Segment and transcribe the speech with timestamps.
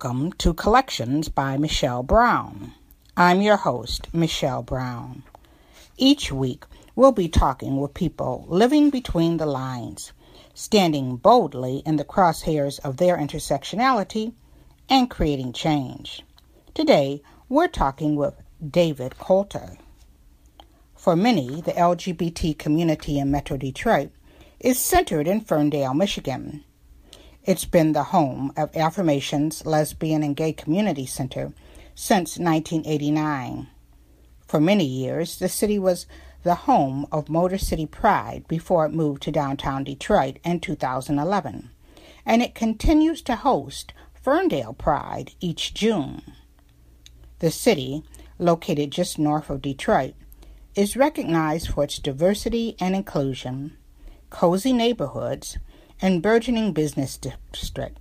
[0.00, 2.72] Welcome to Collections by Michelle Brown.
[3.16, 5.24] I'm your host, Michelle Brown.
[5.96, 10.12] Each week, we'll be talking with people living between the lines,
[10.54, 14.34] standing boldly in the crosshairs of their intersectionality,
[14.88, 16.22] and creating change.
[16.74, 18.34] Today, we're talking with
[18.64, 19.78] David Coulter.
[20.94, 24.12] For many, the LGBT community in Metro Detroit
[24.60, 26.62] is centered in Ferndale, Michigan.
[27.48, 31.54] It's been the home of Affirmations Lesbian and Gay Community Center
[31.94, 33.68] since 1989.
[34.46, 36.04] For many years, the city was
[36.42, 41.70] the home of Motor City Pride before it moved to downtown Detroit in 2011,
[42.26, 46.20] and it continues to host Ferndale Pride each June.
[47.38, 48.02] The city,
[48.38, 50.12] located just north of Detroit,
[50.74, 53.74] is recognized for its diversity and inclusion,
[54.28, 55.56] cozy neighborhoods,
[56.00, 57.98] and burgeoning business district.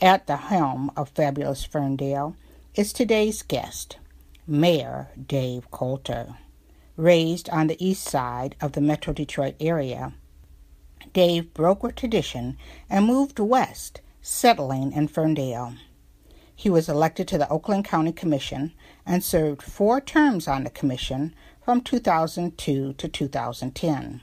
[0.00, 2.36] At the helm of fabulous Ferndale
[2.74, 3.98] is today's guest,
[4.46, 6.36] Mayor Dave Coulter.
[6.96, 10.14] Raised on the east side of the Metro Detroit area,
[11.12, 12.56] Dave broke with tradition
[12.90, 15.74] and moved west, settling in Ferndale.
[16.54, 18.72] He was elected to the Oakland County Commission
[19.06, 21.34] and served four terms on the commission
[21.64, 24.20] from 2002 to 2010.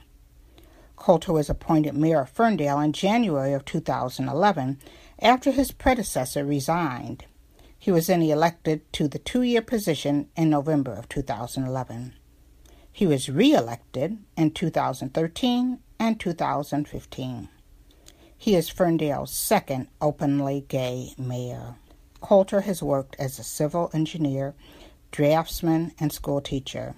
[1.06, 4.80] Coulter was appointed mayor of Ferndale in January of 2011
[5.20, 7.26] after his predecessor resigned.
[7.78, 12.14] He was then elected to the two year position in November of 2011.
[12.90, 17.48] He was re elected in 2013 and 2015.
[18.36, 21.76] He is Ferndale's second openly gay mayor.
[22.20, 24.56] Coulter has worked as a civil engineer,
[25.12, 26.96] draftsman, and school teacher.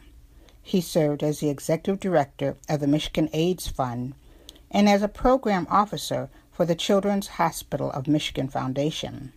[0.68, 4.12] He served as the executive director of the Michigan AIDS Fund
[4.70, 9.32] and as a program officer for the Children's Hospital of Michigan Foundation.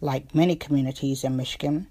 [0.00, 1.88] Like many communities in Michigan,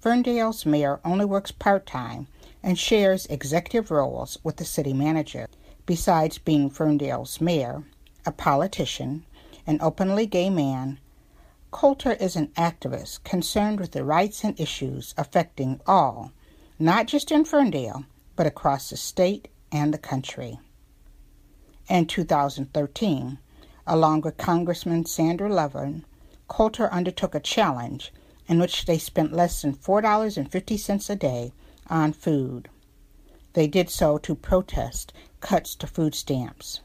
[0.00, 2.28] Ferndale's mayor only works part time
[2.62, 5.46] and shares executive roles with the city manager.
[5.84, 7.84] Besides being Ferndale's mayor,
[8.24, 9.26] a politician,
[9.66, 10.98] an openly gay man,
[11.70, 16.32] Coulter is an activist concerned with the rights and issues affecting all
[16.82, 18.04] not just in Ferndale,
[18.34, 20.58] but across the state and the country.
[21.88, 23.38] In 2013,
[23.86, 26.04] along with Congressman Sander Levin,
[26.48, 28.12] Coulter undertook a challenge
[28.48, 31.52] in which they spent less than $4.50 a day
[31.86, 32.68] on food.
[33.52, 36.80] They did so to protest cuts to food stamps.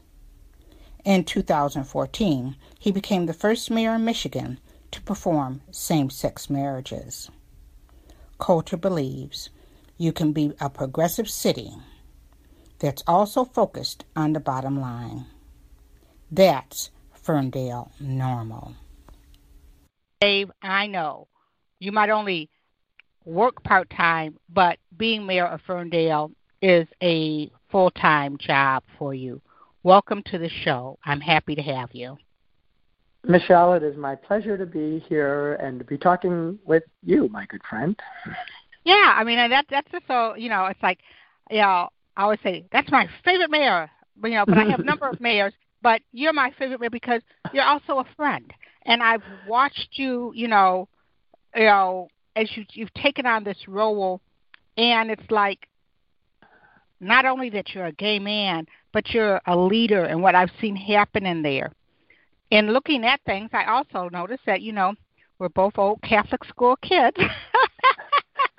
[1.04, 4.60] In 2014, he became the first mayor in Michigan
[4.92, 7.30] to perform same sex marriages.
[8.38, 9.50] Coulter believes
[9.98, 11.72] you can be a progressive city
[12.78, 15.26] that's also focused on the bottom line.
[16.30, 18.74] That's Ferndale Normal.
[20.20, 21.26] Dave, I know
[21.80, 22.48] you might only
[23.24, 26.30] work part time, but being mayor of Ferndale
[26.62, 29.40] is a full time job for you.
[29.82, 30.98] Welcome to the show.
[31.04, 32.16] I'm happy to have you.
[33.24, 37.46] Michelle, it is my pleasure to be here and to be talking with you, my
[37.46, 37.98] good friend.
[38.88, 41.00] Yeah, I mean that that's just so you know it's like
[41.50, 43.90] you know I always say that's my favorite mayor,
[44.24, 47.20] you know, but I have a number of mayors, but you're my favorite mayor because
[47.52, 48.50] you're also a friend,
[48.86, 50.88] and I've watched you, you know,
[51.54, 54.22] you know as you you've taken on this role,
[54.78, 55.68] and it's like
[56.98, 58.64] not only that you're a gay man,
[58.94, 61.72] but you're a leader, and what I've seen happen in there.
[62.50, 64.94] In looking at things, I also noticed that you know
[65.38, 67.18] we're both old Catholic school kids.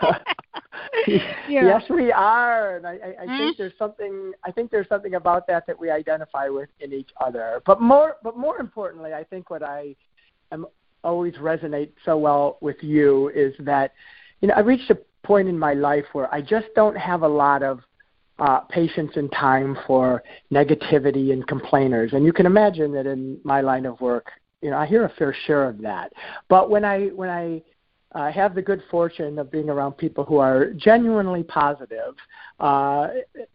[1.48, 3.38] Yes, we are, and I, I, I mm-hmm.
[3.38, 4.32] think there's something.
[4.44, 7.62] I think there's something about that that we identify with in each other.
[7.66, 9.96] But more, but more importantly, I think what I
[10.52, 10.66] am
[11.04, 13.94] always resonate so well with you is that,
[14.42, 17.28] you know, I reached a point in my life where I just don't have a
[17.28, 17.80] lot of
[18.38, 22.14] uh, patience and time for negativity and complainers.
[22.14, 24.32] And you can imagine that in my line of work,
[24.62, 26.14] you know, I hear a fair share of that.
[26.48, 27.62] But when I when I
[28.14, 32.16] uh, have the good fortune of being around people who are genuinely positive.
[32.60, 33.10] Uh,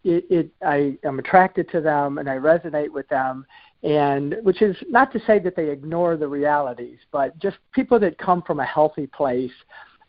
[0.04, 3.46] it, it, I am attracted to them and I resonate with them,
[3.82, 8.16] and which is not to say that they ignore the realities, but just people that
[8.18, 9.52] come from a healthy place.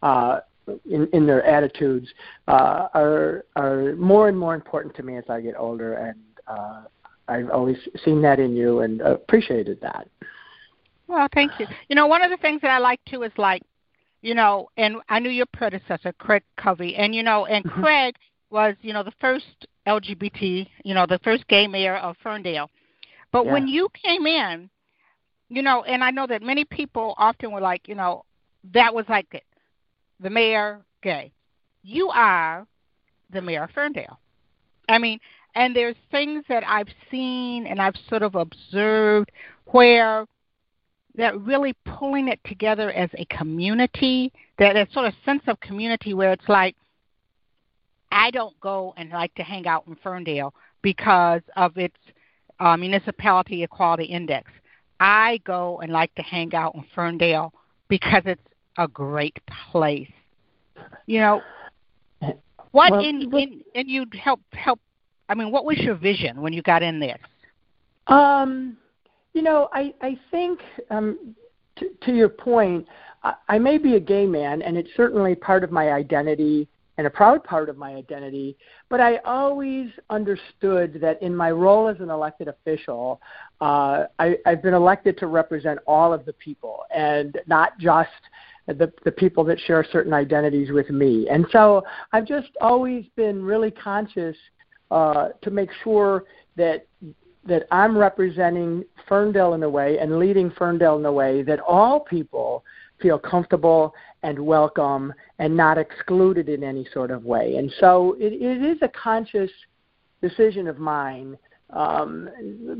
[0.04, 0.40] Uh,
[0.90, 2.08] in, in their attitudes
[2.48, 6.82] uh, are are more and more important to me as I get older, and uh,
[7.28, 10.08] I've always seen that in you and appreciated that.
[11.08, 11.68] Well, thank you.
[11.88, 13.62] You know, one of the things that I like too is like,
[14.26, 17.84] you know, and I knew your predecessor, Craig Covey, and you know, and mm-hmm.
[17.84, 18.16] Craig
[18.50, 22.72] was, you know, the first LGBT, you know, the first gay mayor of Ferndale.
[23.32, 23.54] But yeah.
[23.54, 24.68] when you came in,
[25.50, 28.26] you know, and I know that many people often were like, you know,
[28.74, 29.44] that was like it,
[30.20, 31.32] the mayor gay.
[31.84, 32.66] You are
[33.32, 34.20] the mayor of Ferndale.
[34.90, 35.20] I mean,
[35.54, 39.32] and there's things that I've seen and I've sort of observed
[39.66, 40.26] where
[41.18, 46.14] that really pulling it together as a community, that, that sort of sense of community
[46.14, 46.76] where it's like,
[48.12, 51.98] I don't go and like to hang out in Ferndale because of its
[52.60, 54.52] uh, municipality equality index.
[55.00, 57.54] I go and like to hang out in Ferndale
[57.90, 58.42] because it's
[58.78, 59.38] a great
[59.72, 60.12] place.
[61.06, 61.42] You know,
[62.72, 64.80] what well, in, in and you help help
[65.28, 67.18] I mean, what was your vision when you got in there?
[68.08, 68.78] Um,
[69.36, 71.36] you know, I I think um,
[71.78, 72.88] t- to your point,
[73.22, 77.06] I, I may be a gay man, and it's certainly part of my identity and
[77.06, 78.56] a proud part of my identity.
[78.90, 83.22] But I always understood that in my role as an elected official,
[83.60, 88.10] uh, I, I've been elected to represent all of the people and not just
[88.68, 91.28] the, the people that share certain identities with me.
[91.30, 91.84] And so
[92.14, 94.38] I've just always been really conscious
[94.90, 96.24] uh, to make sure
[96.56, 96.88] that
[97.46, 102.00] that I'm representing Ferndale in a way and leading Ferndale in a way that all
[102.00, 102.64] people
[103.02, 103.94] feel comfortable
[104.24, 107.58] and welcome and not excluded in any sort of way.
[107.58, 109.52] And so it, it is a conscious
[110.22, 111.38] decision of mine
[111.72, 112.30] um,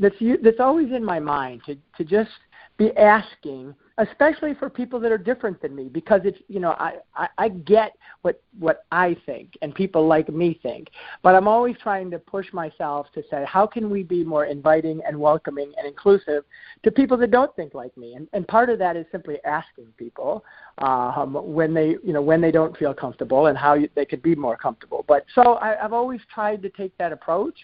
[0.00, 2.30] that's that's always in my mind to to just
[2.76, 6.96] be asking especially for people that are different than me because it's you know I,
[7.14, 10.88] I i get what what i think and people like me think.
[11.22, 15.00] But i'm always trying to push myself to say how can we be more inviting
[15.06, 16.44] and welcoming and inclusive
[16.82, 18.14] to people that don't think like me?
[18.14, 20.44] And and part of that is simply asking people
[20.78, 24.22] um when they you know when they don't feel comfortable and how you, they could
[24.22, 25.04] be more comfortable.
[25.08, 27.56] But so I, i've always tried to take that approach.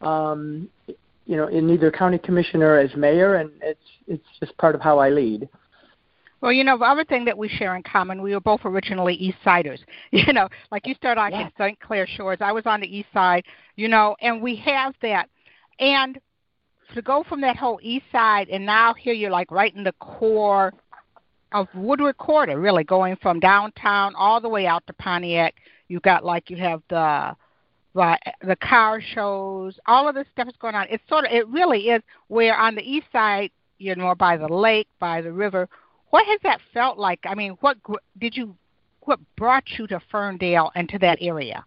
[0.00, 0.68] Um
[1.28, 3.78] you know in either county commissioner as mayor and it's
[4.08, 5.46] it's just part of how i lead
[6.40, 9.14] well, you know, the other thing that we share in common, we were both originally
[9.14, 9.80] East Siders.
[10.10, 11.78] You know, like you started off in St.
[11.80, 12.38] Clair Shores.
[12.40, 13.44] I was on the East Side,
[13.76, 15.28] you know, and we have that.
[15.78, 16.18] And
[16.94, 19.92] to go from that whole East Side, and now here you're like right in the
[20.00, 20.72] core
[21.52, 25.54] of Woodward Corridor, really going from downtown all the way out to Pontiac.
[25.88, 27.36] You got like you have the
[27.94, 30.86] the the car shows, all of this stuff is going on.
[30.90, 34.48] It's sort of it really is where on the east side you're more by the
[34.48, 35.68] lake, by the river,
[36.10, 37.20] what has that felt like?
[37.24, 37.78] I mean, what
[38.18, 38.54] did you
[39.02, 41.64] what brought you to Ferndale and to that area?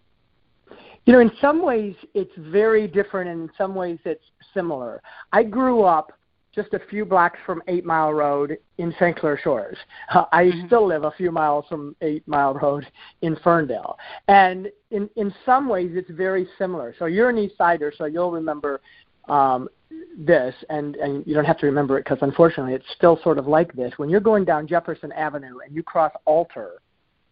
[1.06, 4.24] You know, in some ways it's very different, and in some ways it's
[4.54, 5.02] similar.
[5.34, 6.12] I grew up
[6.54, 9.18] just a few blocks from Eight Mile Road in St.
[9.18, 9.78] Clair Shores.
[10.14, 10.68] Uh, I mm-hmm.
[10.68, 12.86] still live a few miles from Eight Mile Road
[13.22, 16.94] in Ferndale, and in in some ways it's very similar.
[17.00, 18.82] So you're an East Sider, so you'll remember
[19.28, 19.70] um,
[20.18, 23.48] this, and, and you don't have to remember it because unfortunately it's still sort of
[23.48, 23.94] like this.
[23.98, 26.82] When you're going down Jefferson Avenue and you cross Alter,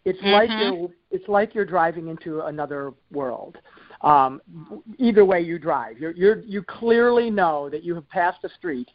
[0.06, 0.30] it's mm-hmm.
[0.30, 3.58] like you're it's like you're driving into another world.
[4.02, 4.42] Um,
[4.98, 8.88] either way you drive, you're, you're you clearly know that you have passed a street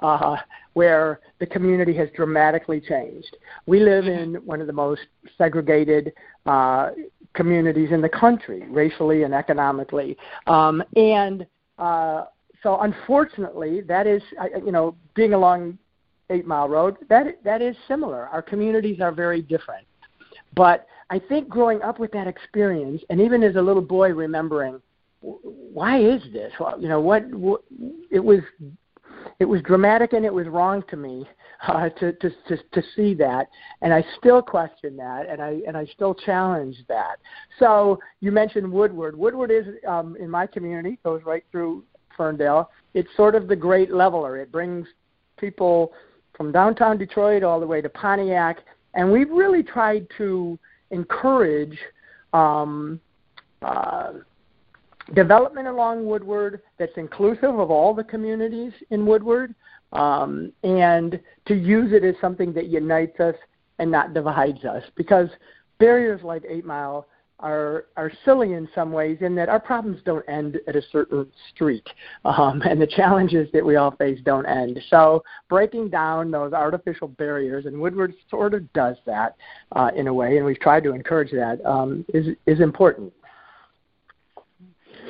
[0.00, 0.36] uh,
[0.74, 3.36] where the community has dramatically changed.
[3.66, 4.36] We live mm-hmm.
[4.36, 5.02] in one of the most
[5.38, 6.12] segregated
[6.44, 6.90] uh,
[7.32, 10.16] communities in the country, racially and economically,
[10.46, 11.46] um, and
[11.78, 12.24] uh,
[12.62, 14.22] so unfortunately, that is,
[14.64, 15.78] you know, being along
[16.28, 18.28] Eight Mile Road, that that is similar.
[18.28, 19.86] Our communities are very different,
[20.54, 24.80] but I think growing up with that experience, and even as a little boy remembering,
[25.20, 26.52] why is this?
[26.78, 27.62] You know, what, what
[28.10, 28.40] it was,
[29.40, 31.26] it was dramatic and it was wrong to me
[31.66, 33.48] uh, to, to to to see that,
[33.82, 37.16] and I still question that, and I and I still challenge that.
[37.58, 39.16] So you mentioned Woodward.
[39.16, 41.84] Woodward is um, in my community goes right through
[42.16, 42.70] Ferndale.
[42.94, 44.38] It's sort of the great leveler.
[44.38, 44.86] It brings
[45.38, 45.92] people
[46.36, 48.58] from downtown Detroit all the way to Pontiac,
[48.94, 50.58] and we've really tried to
[50.90, 51.78] encourage
[52.32, 53.00] um,
[53.62, 54.12] uh,
[55.14, 59.54] development along Woodward that's inclusive of all the communities in Woodward,
[59.92, 63.34] um, and to use it as something that unites us
[63.78, 65.28] and not divides us because
[65.78, 67.06] barriers like Eight Mile
[67.40, 71.26] are are silly in some ways in that our problems don't end at a certain
[71.52, 71.86] street,
[72.24, 74.78] um, and the challenges that we all face don't end.
[74.88, 79.36] So breaking down those artificial barriers, and Woodward sort of does that
[79.72, 83.12] uh, in a way, and we've tried to encourage that um, is is important.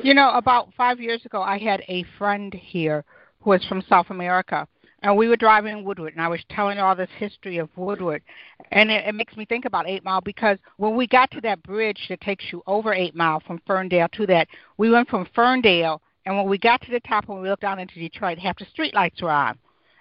[0.03, 3.05] You know, about five years ago, I had a friend here
[3.41, 4.67] who was from South America,
[5.02, 8.23] and we were driving in Woodward, and I was telling all this history of Woodward,
[8.71, 11.62] and it, it makes me think about Eight Mile because when we got to that
[11.62, 16.02] bridge that takes you over Eight Mile from Ferndale to that, we went from Ferndale,
[16.26, 18.66] and when we got to the top and we looked down into Detroit, half the
[18.66, 19.59] street lights were on,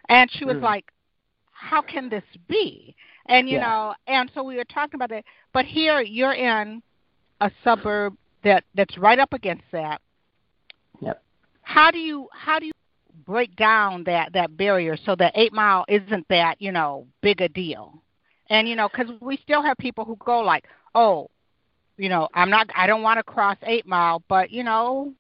[0.10, 0.64] and she was mm.
[0.64, 0.86] like,
[1.52, 2.96] "How can this be?"
[3.28, 3.68] And you yeah.
[3.68, 5.24] know, and so we were talking about that.
[5.54, 6.82] But here you're in
[7.42, 10.02] a suburb that that's right up against that.
[11.02, 11.24] Yep.
[11.62, 12.72] How do you how do you
[13.30, 17.48] break down that that barrier so that eight mile isn't that you know big a
[17.48, 18.02] deal.
[18.50, 21.30] And you know because we still have people who go like oh
[21.98, 25.14] you know i'm not i don't want to cross eight mile but you know.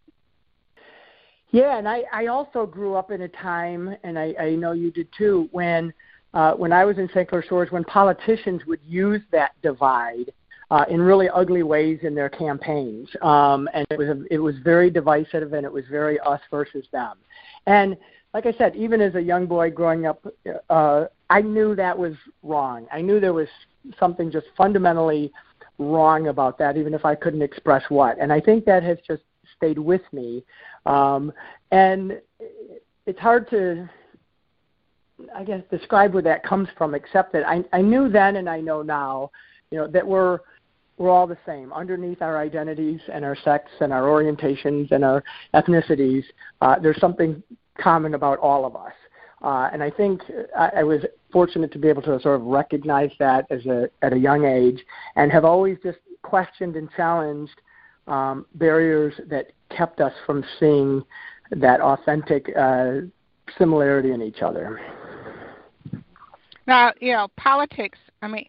[1.52, 4.90] Yeah and i i also grew up in a time and i i know you
[4.90, 5.94] did too when
[6.34, 10.34] uh when i was in st clair shores when politicians would use that divide
[10.72, 14.56] uh, in really ugly ways in their campaigns, um, and it was a, it was
[14.64, 17.18] very divisive, and it was very us versus them.
[17.66, 17.98] And
[18.34, 20.26] like I said, even as a young boy growing up,
[20.70, 22.88] uh, I knew that was wrong.
[22.92, 23.48] I knew there was
[24.00, 25.32] something just fundamentally
[25.80, 28.20] wrong about that, even if I couldn't express what.
[28.20, 29.24] And I think that has just
[29.58, 30.44] stayed with me.
[30.86, 31.32] Um,
[31.72, 32.22] and
[33.06, 33.90] it's hard to,
[35.36, 38.60] I guess, describe where that comes from, except that I, I knew then and I
[38.60, 39.32] know now,
[39.72, 40.40] you know, that we're
[41.00, 41.74] we're all the same.
[41.74, 45.24] Underneath our identities and our sex and our orientations and our
[45.56, 46.24] ethnicities,
[46.62, 47.42] uh, there's something
[47.80, 48.92] common about all of us.
[49.42, 50.22] Uh, and I think
[50.58, 51.02] I, I was
[51.32, 54.84] fortunate to be able to sort of recognize that as a at a young age,
[55.16, 57.62] and have always just questioned and challenged
[58.08, 61.02] um, barriers that kept us from seeing
[61.52, 62.96] that authentic uh,
[63.58, 64.82] similarity in each other.
[66.68, 67.98] Now, you know, politics.
[68.22, 68.46] I mean,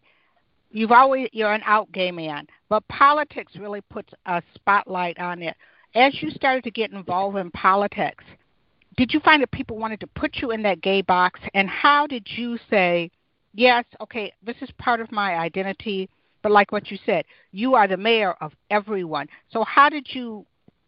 [0.71, 5.57] you've always you're an out gay man, but politics really puts a spotlight on it.
[5.95, 8.25] As you started to get involved in politics,
[8.97, 11.41] did you find that people wanted to put you in that gay box?
[11.55, 13.11] And how did you say,
[13.55, 16.09] yes, okay, this is part of my identity,
[16.43, 19.29] but like what you said, you are the mayor of everyone.
[19.50, 20.47] So how did you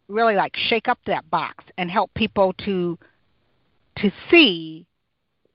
[0.09, 2.99] really like shake up that box and help people to
[3.99, 4.87] to see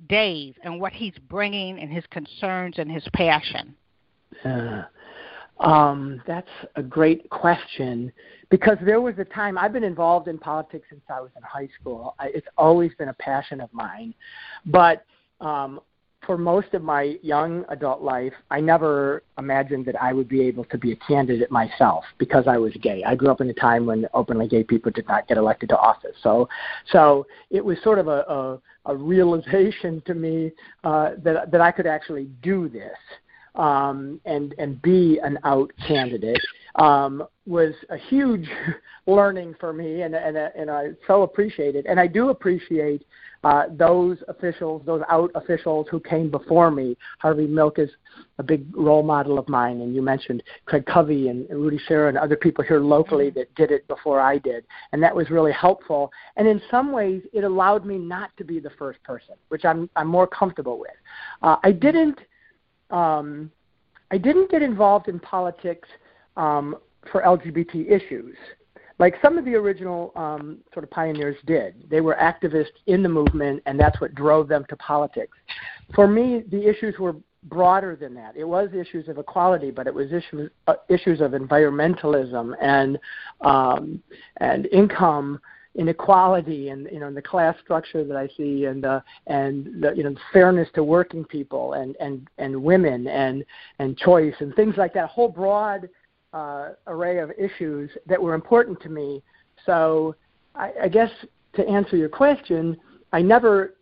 [0.08, 3.76] Dave and what he's bringing and his concerns and his passion?
[4.44, 4.84] Uh,
[5.60, 8.12] um, that's a great question
[8.50, 11.70] because there was a time I've been involved in politics since I was in high
[11.80, 12.16] school.
[12.20, 14.14] I, it's always been a passion of mine,
[14.66, 15.04] but
[15.42, 15.80] um,
[16.26, 20.66] for most of my young adult life, I never imagined that I would be able
[20.66, 23.04] to be a candidate myself because I was gay.
[23.04, 25.78] I grew up in a time when openly gay people did not get elected to
[25.78, 26.16] office.
[26.22, 26.50] So,
[26.92, 28.60] so it was sort of a, a,
[28.92, 30.52] a realization to me
[30.84, 32.98] uh, that that I could actually do this
[33.58, 36.42] um, and and be an out candidate
[36.76, 38.48] um, was a huge
[39.08, 43.04] learning for me, and and and I so appreciate it, and I do appreciate
[43.44, 46.96] uh, those officials, those out officials who came before me.
[47.20, 47.90] Harvey Milk is
[48.38, 52.10] a big role model of mine, and you mentioned Craig Covey and, and Rudy Serra
[52.10, 53.40] and other people here locally mm-hmm.
[53.40, 56.12] that did it before I did, and that was really helpful.
[56.36, 59.90] And in some ways, it allowed me not to be the first person, which I'm
[59.96, 60.92] I'm more comfortable with.
[61.42, 62.20] Uh, I didn't
[62.90, 63.52] um,
[64.12, 65.88] I didn't get involved in politics
[66.36, 66.78] um,
[67.12, 68.36] for LGBT issues,
[69.00, 71.90] like some of the original um, sort of pioneers did.
[71.90, 75.38] They were activists in the movement, and that's what drove them to politics.
[75.94, 78.36] For me, the issues were broader than that.
[78.36, 82.98] It was issues of equality, but it was issues uh, issues of environmentalism and
[83.42, 84.02] um,
[84.38, 85.40] and income
[85.78, 90.04] inequality and you know the class structure that I see and the and the you
[90.04, 93.46] know fairness to working people and and and women and
[93.80, 95.88] and choice and things like that a whole broad
[96.34, 99.24] uh, array of issues that were important to me.
[99.66, 100.16] So
[100.56, 101.12] I, I guess
[101.56, 102.78] to answer your question
[103.14, 103.76] I never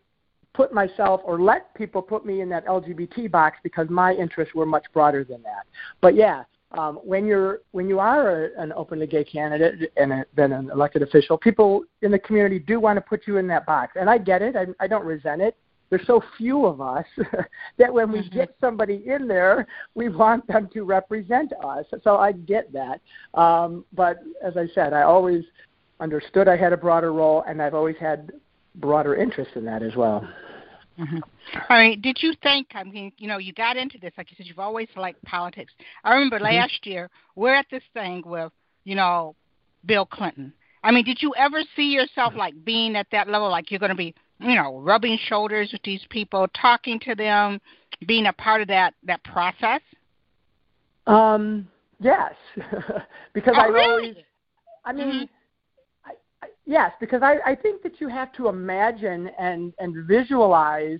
[0.53, 4.65] put myself or let people put me in that LGBT box because my interests were
[4.65, 5.65] much broader than that.
[6.01, 10.25] But yeah um, when you're when you are a, an openly gay candidate and a,
[10.35, 13.65] then an elected official, people in the community do want to put you in that
[13.65, 14.55] box, and I get it.
[14.55, 15.55] I, I don't resent it.
[15.89, 17.05] There's so few of us
[17.77, 18.35] that when we mm-hmm.
[18.35, 21.85] get somebody in there, we want them to represent us.
[22.03, 23.01] So I get that.
[23.39, 25.43] Um, but as I said, I always
[25.99, 28.31] understood I had a broader role, and I've always had
[28.75, 30.27] broader interest in that as well.
[30.99, 31.17] Mm-hmm.
[31.69, 32.01] All right.
[32.01, 32.67] Did you think?
[32.73, 35.73] I mean, you know, you got into this, like you said, you've always liked politics.
[36.03, 36.55] I remember mm-hmm.
[36.55, 38.51] last year we're at this thing with,
[38.85, 39.35] you know,
[39.85, 40.53] Bill Clinton.
[40.83, 43.89] I mean, did you ever see yourself like being at that level, like you're going
[43.89, 47.59] to be, you know, rubbing shoulders with these people, talking to them,
[48.07, 49.81] being a part of that that process?
[51.07, 51.67] Um.
[51.99, 52.33] Yes,
[53.33, 53.89] because oh, I really?
[53.89, 54.15] always.
[54.85, 55.07] I mean.
[55.07, 55.34] Mm-hmm
[56.65, 60.99] yes, because I, I think that you have to imagine and, and visualize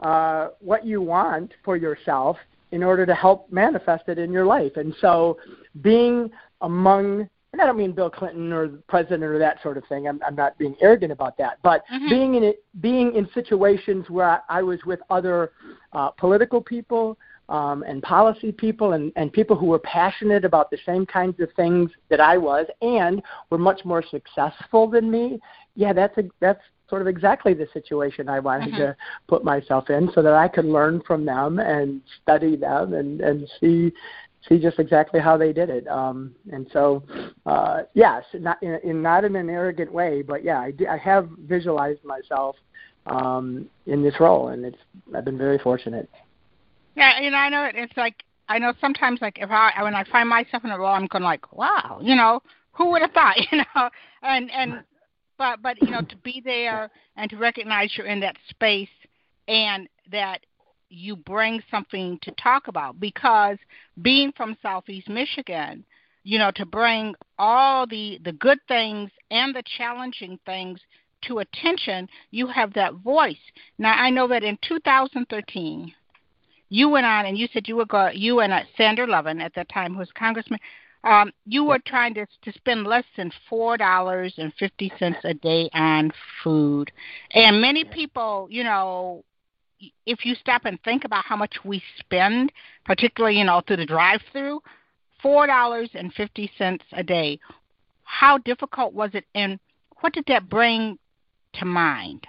[0.00, 2.36] uh, what you want for yourself
[2.72, 4.72] in order to help manifest it in your life.
[4.76, 5.38] And so
[5.80, 9.84] being among and I don't mean Bill Clinton or the president or that sort of
[9.86, 10.06] thing.
[10.06, 11.56] I'm, I'm not being arrogant about that.
[11.62, 12.10] But mm-hmm.
[12.10, 15.52] being in it, being in situations where I, I was with other
[15.94, 17.16] uh, political people,
[17.48, 21.48] um, and policy people and, and people who were passionate about the same kinds of
[21.54, 25.38] things that I was and were much more successful than me,
[25.74, 28.82] yeah, that's a, that's sort of exactly the situation I wanted mm-hmm.
[28.82, 28.96] to
[29.28, 33.48] put myself in so that I could learn from them and study them and, and
[33.60, 33.92] see
[34.48, 35.88] see just exactly how they did it.
[35.88, 37.02] Um, and so,
[37.46, 41.28] uh, yes, not in, in not in an arrogant way, but yeah, I, I have
[41.46, 42.54] visualized myself
[43.06, 44.78] um, in this role, and it's
[45.14, 46.08] I've been very fortunate.
[46.96, 50.04] Yeah, you know, I know it's like I know sometimes like if I when I
[50.04, 52.40] find myself in a role, I'm going like, wow, you know,
[52.72, 53.90] who would have thought, you know,
[54.22, 54.82] and and
[55.38, 58.88] but but you know to be there and to recognize you're in that space
[59.48, 60.40] and that
[60.88, 63.58] you bring something to talk about because
[64.02, 65.84] being from southeast michigan
[66.22, 70.78] you know to bring all the the good things and the challenging things
[71.22, 73.36] to attention you have that voice.
[73.78, 75.92] Now i know that in 2013
[76.68, 79.54] you went on and you said you were go, you and uh, Sander Levin at
[79.54, 80.60] that time, who was congressman,
[81.04, 85.34] um, you were trying to to spend less than four dollars and fifty cents a
[85.34, 86.10] day on
[86.42, 86.90] food,
[87.32, 89.24] and many people, you know,
[90.06, 92.50] if you stop and think about how much we spend,
[92.84, 94.60] particularly you know through the drive-through,
[95.22, 97.38] four dollars and fifty cents a day.
[98.02, 99.60] How difficult was it, and
[100.00, 100.98] what did that bring
[101.54, 102.26] to mind?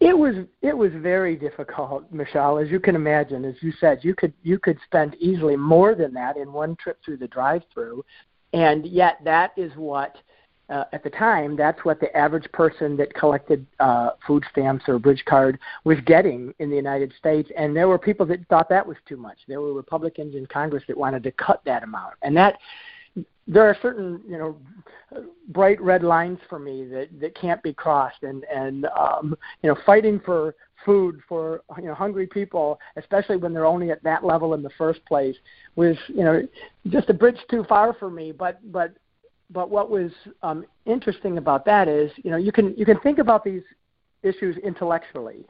[0.00, 3.44] It was it was very difficult, Michelle, as you can imagine.
[3.44, 6.98] As you said, you could you could spend easily more than that in one trip
[7.04, 8.02] through the drive-through,
[8.54, 10.16] and yet that is what
[10.70, 14.98] uh, at the time that's what the average person that collected uh, food stamps or
[14.98, 17.50] bridge card was getting in the United States.
[17.54, 19.36] And there were people that thought that was too much.
[19.48, 22.58] There were Republicans in Congress that wanted to cut that amount, and that
[23.46, 24.56] there are certain you know
[25.48, 28.22] bright red lines for me that that can't be crossed.
[28.22, 30.54] And and um you know fighting for
[30.84, 34.70] food for you know hungry people especially when they're only at that level in the
[34.78, 35.36] first place
[35.76, 36.40] was you know
[36.88, 38.32] just a bridge too far for me.
[38.32, 38.94] But but
[39.50, 43.18] but what was um interesting about that is you know you can you can think
[43.18, 43.62] about these
[44.22, 45.46] issues intellectually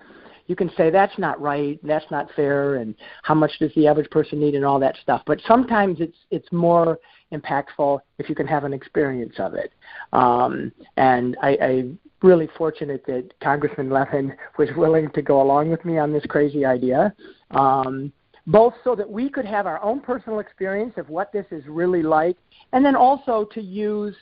[0.50, 4.10] you can say that's not right, that's not fair, and how much does the average
[4.10, 5.22] person need, and all that stuff.
[5.24, 6.98] But sometimes it's it's more
[7.32, 9.72] impactful if you can have an experience of it.
[10.12, 11.84] Um, and I, I
[12.22, 16.64] really fortunate that Congressman Levin was willing to go along with me on this crazy
[16.64, 17.14] idea.
[17.52, 18.12] Um,
[18.48, 22.02] both so that we could have our own personal experience of what this is really
[22.02, 22.36] like,
[22.72, 24.16] and then also to use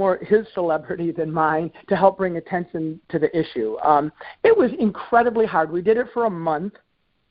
[0.00, 3.78] more his celebrity than mine to help bring attention to the issue.
[3.84, 4.10] Um,
[4.42, 5.70] it was incredibly hard.
[5.70, 6.72] We did it for a month.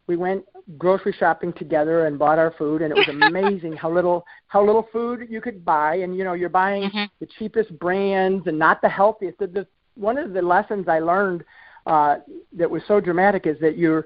[0.07, 0.45] We went
[0.77, 4.87] grocery shopping together and bought our food, and it was amazing how little how little
[4.93, 5.95] food you could buy.
[5.95, 7.05] And you know, you're buying mm-hmm.
[7.19, 9.39] the cheapest brands and not the healthiest.
[9.39, 11.43] The, the, one of the lessons I learned
[11.87, 12.17] uh,
[12.53, 14.05] that was so dramatic is that you're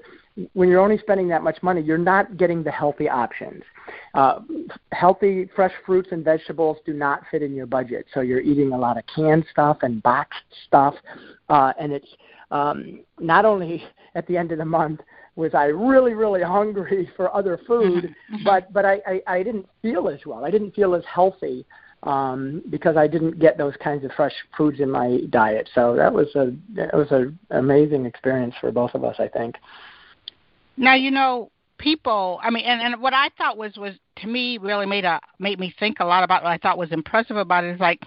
[0.52, 3.62] when you're only spending that much money, you're not getting the healthy options.
[4.14, 4.40] Uh,
[4.92, 8.78] healthy fresh fruits and vegetables do not fit in your budget, so you're eating a
[8.78, 10.94] lot of canned stuff and boxed stuff,
[11.48, 12.08] uh, and it's
[12.50, 15.00] um, not only at the end of the month
[15.36, 20.08] was I really really hungry for other food, but but I, I I didn't feel
[20.08, 20.44] as well.
[20.44, 21.64] I didn't feel as healthy
[22.04, 25.68] um, because I didn't get those kinds of fresh foods in my diet.
[25.74, 29.56] So that was a that was an amazing experience for both of us, I think.
[30.76, 32.40] Now you know people.
[32.42, 35.58] I mean, and and what I thought was was to me really made a made
[35.58, 38.02] me think a lot about what I thought was impressive about it is like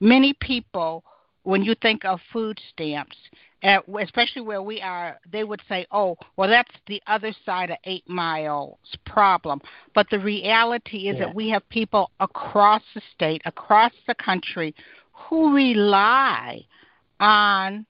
[0.00, 1.04] many people
[1.44, 3.16] when you think of food stamps,
[3.62, 7.76] eh, especially where we are, they would say, "Oh, well, that's the other side of
[7.84, 9.60] Eight Mile's problem."
[9.94, 11.26] But the reality is yeah.
[11.26, 14.74] that we have people across the state, across the country,
[15.12, 16.64] who rely
[17.20, 17.86] on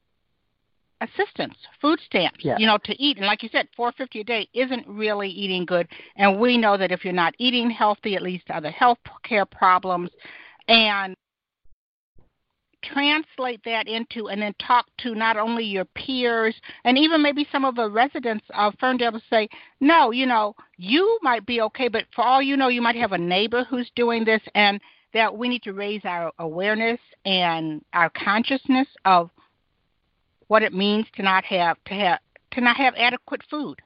[1.04, 2.56] assistance, food stamps, yeah.
[2.58, 3.16] you know, to eat.
[3.18, 5.86] And like you said, four fifty a day isn't really eating good.
[6.16, 9.46] And we know that if you're not eating healthy, it leads to other health care
[9.46, 10.10] problems.
[10.68, 11.14] And
[12.92, 17.64] translate that into and then talk to not only your peers and even maybe some
[17.64, 19.48] of the residents of Ferndale to say,
[19.80, 23.12] no, you know, you might be okay, but for all you know, you might have
[23.12, 24.80] a neighbor who's doing this, and
[25.14, 29.30] that we need to raise our awareness and our consciousness of
[30.48, 32.20] what it means to not have to have
[32.52, 33.80] to not have adequate food.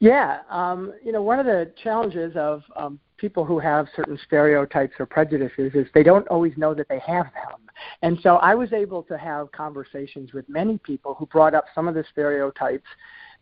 [0.00, 4.94] Yeah, um, you know, one of the challenges of um, people who have certain stereotypes
[4.98, 7.68] or prejudices is they don't always know that they have them.
[8.02, 11.88] And so I was able to have conversations with many people who brought up some
[11.88, 12.86] of the stereotypes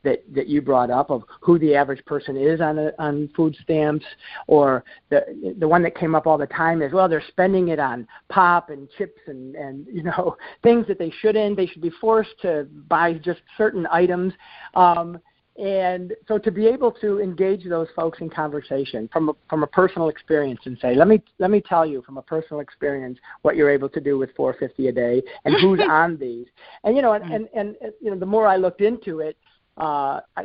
[0.07, 3.57] that that you brought up of who the average person is on a, on food
[3.63, 4.07] stamps,
[4.47, 7.79] or the the one that came up all the time is well they're spending it
[7.79, 11.57] on pop and chips and and you know things that they shouldn't.
[11.57, 14.33] They should be forced to buy just certain items.
[14.75, 15.21] Um,
[15.59, 19.67] and so to be able to engage those folks in conversation from a, from a
[19.67, 23.57] personal experience and say, let me let me tell you from a personal experience what
[23.57, 26.47] you're able to do with 450 a day and who's on these.
[26.85, 29.39] And you know, and, and and you know, the more I looked into it,
[29.77, 30.45] uh, I,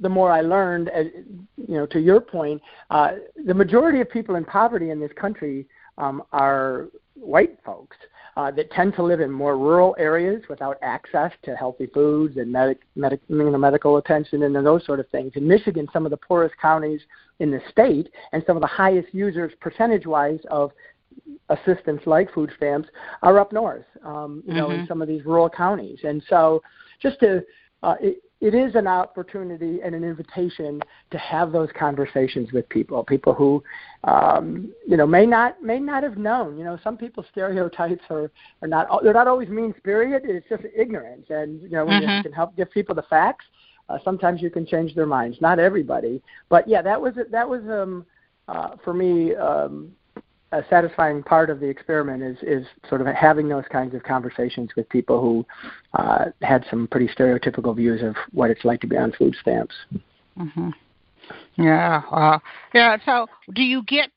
[0.00, 0.88] the more I learned.
[0.90, 1.06] As,
[1.56, 2.60] you know, to your point,
[2.90, 3.12] uh,
[3.44, 5.66] the majority of people in poverty in this country
[5.98, 7.96] um, are white folks
[8.36, 12.52] uh, that tend to live in more rural areas without access to healthy foods and
[12.52, 15.32] medic, medic, you know, medical attention and those sort of things.
[15.34, 17.00] In Michigan, some of the poorest counties
[17.38, 20.70] in the state and some of the highest users percentage-wise of
[21.48, 22.88] assistance like food stamps
[23.22, 24.58] are up north, um, you mm-hmm.
[24.58, 24.86] know, in mm-hmm.
[24.86, 26.00] some of these rural counties.
[26.04, 26.62] And so,
[27.00, 27.42] just to
[27.82, 33.02] uh, it, it is an opportunity and an invitation to have those conversations with people,
[33.02, 33.64] people who,
[34.04, 36.58] um, you know, may not may not have known.
[36.58, 40.28] You know, some people's stereotypes are are not they're not always mean spirited.
[40.28, 42.16] It's just ignorance, and you know, when mm-hmm.
[42.18, 43.46] you can help give people the facts,
[43.88, 45.38] uh, sometimes you can change their minds.
[45.40, 48.04] Not everybody, but yeah, that was that was um,
[48.48, 49.92] uh, for me um,
[50.52, 54.70] a satisfying part of the experiment is is sort of having those kinds of conversations
[54.76, 55.46] with people who
[56.00, 59.74] uh, had some pretty stereotypical views of what it's like to be on food stamps.
[60.38, 60.70] Mm-hmm.
[61.56, 62.38] Yeah, uh,
[62.72, 62.96] yeah.
[63.04, 64.10] So, do you get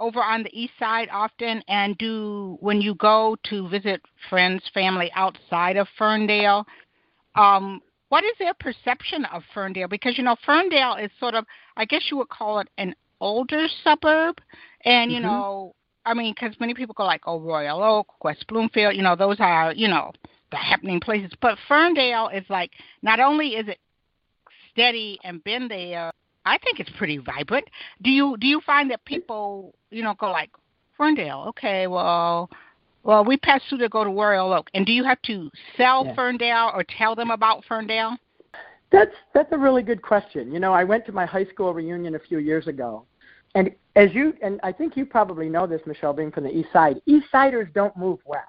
[0.00, 4.00] over on the east side often, and do when you go to visit
[4.30, 6.66] friends, family outside of Ferndale?
[7.34, 9.88] Um, what is their perception of Ferndale?
[9.88, 11.44] Because you know, Ferndale is sort of,
[11.76, 14.36] I guess you would call it an older suburb
[14.84, 15.26] and you mm-hmm.
[15.26, 19.16] know, I mean, because many people go like, oh, Royal Oak, West Bloomfield, you know,
[19.16, 20.12] those are you know
[20.50, 21.32] the happening places.
[21.40, 22.70] But Ferndale is like,
[23.02, 23.78] not only is it
[24.72, 26.12] steady and been there,
[26.44, 27.66] I think it's pretty vibrant.
[28.02, 30.50] Do you do you find that people, you know, go like
[30.96, 31.46] Ferndale?
[31.48, 32.50] Okay, well.
[33.04, 36.04] Well, we pass through to go to Royal Oak, and do you have to sell
[36.04, 36.14] yeah.
[36.14, 38.18] Ferndale or tell them about Ferndale?
[38.90, 40.52] That's that's a really good question.
[40.52, 43.04] You know, I went to my high school reunion a few years ago,
[43.54, 46.68] and as you and I think you probably know this, Michelle, being from the East
[46.72, 48.48] Side, East Siders don't move west.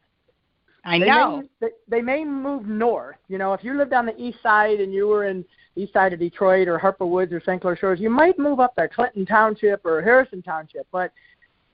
[0.85, 1.37] I they know.
[1.37, 3.17] May, they, they may move north.
[3.27, 5.43] You know, if you lived on the East Side and you were in
[5.75, 7.61] East Side of Detroit or Harper Woods or St.
[7.61, 11.11] Clair Shores, you might move up there, Clinton Township or Harrison Township, but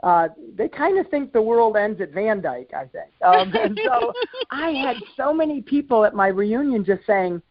[0.04, 3.12] uh, they kind of think the world ends at Van Dyke, I think.
[3.24, 4.14] Um, and so
[4.52, 7.42] I had so many people at my reunion just saying,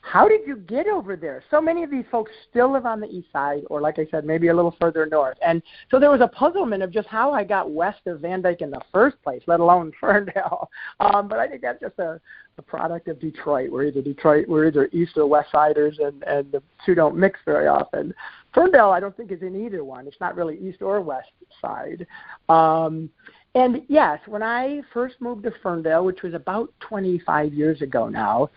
[0.00, 1.42] how did you get over there?
[1.50, 4.24] So many of these folks still live on the east side, or like I said,
[4.24, 5.36] maybe a little further north.
[5.44, 8.62] And so there was a puzzlement of just how I got west of Van Dyke
[8.62, 10.70] in the first place, let alone Ferndale.
[11.00, 12.20] Um, but I think that's just a,
[12.56, 13.70] a product of Detroit.
[13.70, 17.40] We're either Detroit, we're either east or west siders, and and the two don't mix
[17.44, 18.14] very often.
[18.54, 20.06] Ferndale, I don't think is in either one.
[20.06, 21.30] It's not really east or west
[21.60, 22.06] side.
[22.48, 23.10] Um,
[23.58, 28.50] and yes, when I first moved to Ferndale, which was about 25 years ago now,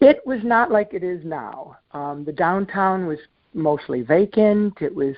[0.00, 1.76] it was not like it is now.
[1.92, 3.18] Um, the downtown was
[3.54, 4.74] mostly vacant.
[4.80, 5.14] It was,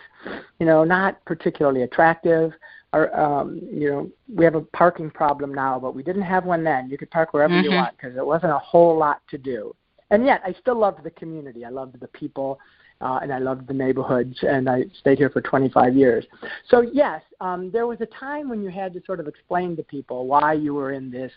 [0.59, 2.53] you know, not particularly attractive.
[2.92, 6.62] Or, um, you know, we have a parking problem now, but we didn't have one
[6.62, 6.90] then.
[6.90, 7.70] You could park wherever mm-hmm.
[7.70, 9.74] you want because there wasn't a whole lot to do.
[10.11, 11.64] And yet, I still loved the community.
[11.64, 12.59] I loved the people,
[13.00, 14.36] uh, and I loved the neighborhoods.
[14.42, 16.26] And I stayed here for 25 years.
[16.68, 19.82] So yes, um, there was a time when you had to sort of explain to
[19.82, 21.32] people why you were in this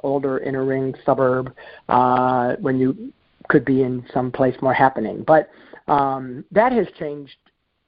[0.00, 1.54] older inner ring suburb
[1.88, 3.12] uh, when you
[3.48, 5.24] could be in some place more happening.
[5.26, 5.50] But
[5.88, 7.36] um, that has changed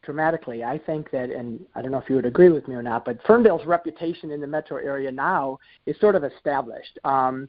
[0.02, 0.62] dramatically.
[0.62, 3.04] I think that, and I don't know if you would agree with me or not,
[3.04, 6.98] but Ferndale's reputation in the metro area now is sort of established.
[7.04, 7.48] Um,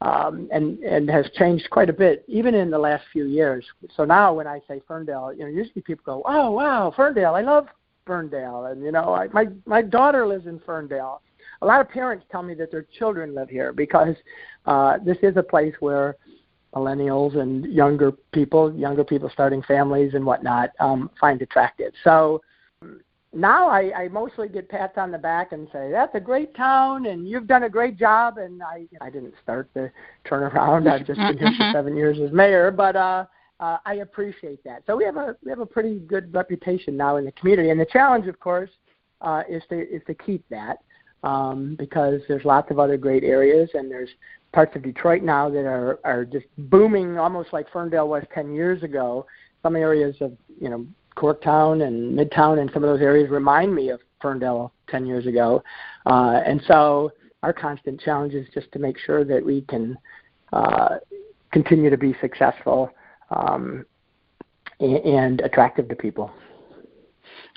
[0.00, 3.64] um, and and has changed quite a bit even in the last few years.
[3.96, 7.34] So now when I say Ferndale, you know, usually people go, "Oh wow, Ferndale!
[7.34, 7.66] I love
[8.06, 11.22] Ferndale," and you know, I, my my daughter lives in Ferndale,
[11.62, 14.14] a lot of parents tell me that their children live here because
[14.66, 16.16] uh, this is a place where
[16.74, 21.92] millennials and younger people, younger people starting families and whatnot, um, find attractive.
[22.02, 22.42] So
[23.34, 27.06] now I, I mostly get pats on the back and say that's a great town
[27.06, 28.38] and you've done a great job.
[28.38, 29.90] And I I didn't start the
[30.24, 30.90] turnaround.
[30.90, 33.24] I've just been here for seven years as mayor, but uh,
[33.60, 34.82] uh, I appreciate that.
[34.86, 37.70] So we have a we have a pretty good reputation now in the community.
[37.70, 38.70] And the challenge, of course,
[39.20, 40.78] uh, is to is to keep that
[41.22, 44.10] um, because there's lots of other great areas and there's
[44.52, 48.82] parts of Detroit now that are are just booming, almost like Ferndale was 10 years
[48.82, 49.26] ago.
[49.62, 53.90] Some areas of you know Corktown and Midtown and some of those areas remind me
[53.90, 55.62] of Ferndale 10 years ago,
[56.06, 57.10] uh, and so
[57.42, 59.96] our constant challenge is just to make sure that we can
[60.52, 60.96] uh,
[61.52, 62.90] continue to be successful
[63.30, 63.84] um,
[64.80, 66.30] and, and attractive to people.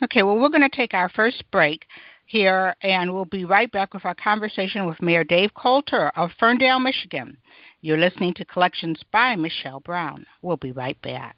[0.03, 1.85] Okay, well, we're going to take our first break
[2.25, 6.79] here, and we'll be right back with our conversation with Mayor Dave Coulter of Ferndale,
[6.79, 7.37] Michigan.
[7.81, 10.25] You're listening to Collections by Michelle Brown.
[10.41, 11.37] We'll be right back.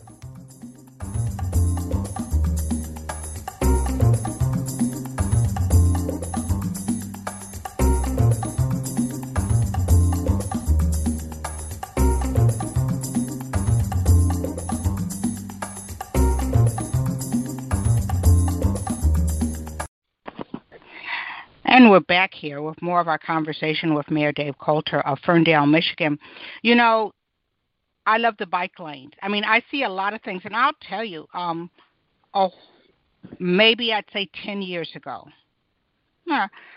[21.81, 25.65] And we're back here with more of our conversation with Mayor Dave Coulter of Ferndale,
[25.65, 26.19] Michigan.
[26.61, 27.11] You know,
[28.05, 29.13] I love the bike lanes.
[29.23, 31.71] I mean, I see a lot of things, and I'll tell you, um,
[32.35, 32.51] oh,
[33.39, 35.27] maybe I'd say 10 years ago.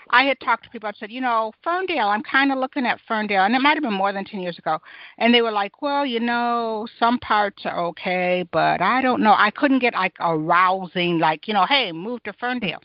[0.09, 0.89] I had talked to people.
[0.89, 2.09] I said, you know, Ferndale.
[2.09, 4.59] I'm kind of looking at Ferndale, and it might have been more than ten years
[4.59, 4.79] ago.
[5.19, 9.35] And they were like, well, you know, some parts are okay, but I don't know.
[9.37, 12.81] I couldn't get like a rousing, like, you know, hey, move to Ferndale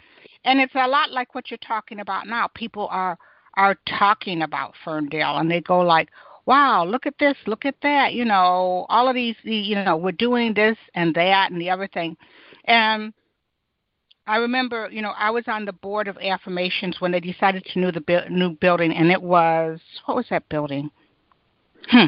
[0.45, 2.47] and it's a lot like what you're talking about now.
[2.56, 3.17] People are
[3.56, 6.10] are talking about Ferndale, and they go like,
[6.45, 10.12] "Wow, look at this, look at that." You know, all of these, you know, we're
[10.12, 12.15] doing this and that and the other thing,
[12.65, 13.13] and
[14.28, 17.80] I remember, you know, I was on the board of affirmations when they decided to
[17.80, 20.91] new the bu- new building, and it was what was that building?
[21.88, 22.06] Hmm.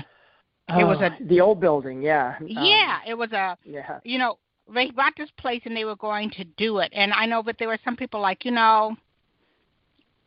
[0.69, 2.35] It was a the old building, yeah.
[2.39, 3.99] Um, yeah, it was a yeah.
[4.03, 4.37] You know,
[4.73, 6.91] they bought this place and they were going to do it.
[6.93, 8.95] And I know, but there were some people like, you know,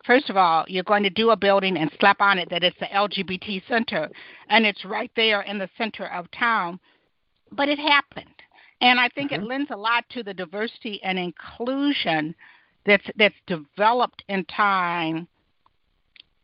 [0.04, 2.78] first of all, you're going to do a building and slap on it that it's
[2.78, 4.10] the LGBT center,
[4.48, 6.78] and it's right there in the center of town.
[7.52, 8.26] But it happened,
[8.80, 9.42] and I think mm-hmm.
[9.42, 12.34] it lends a lot to the diversity and inclusion
[12.86, 15.26] that's that's developed in time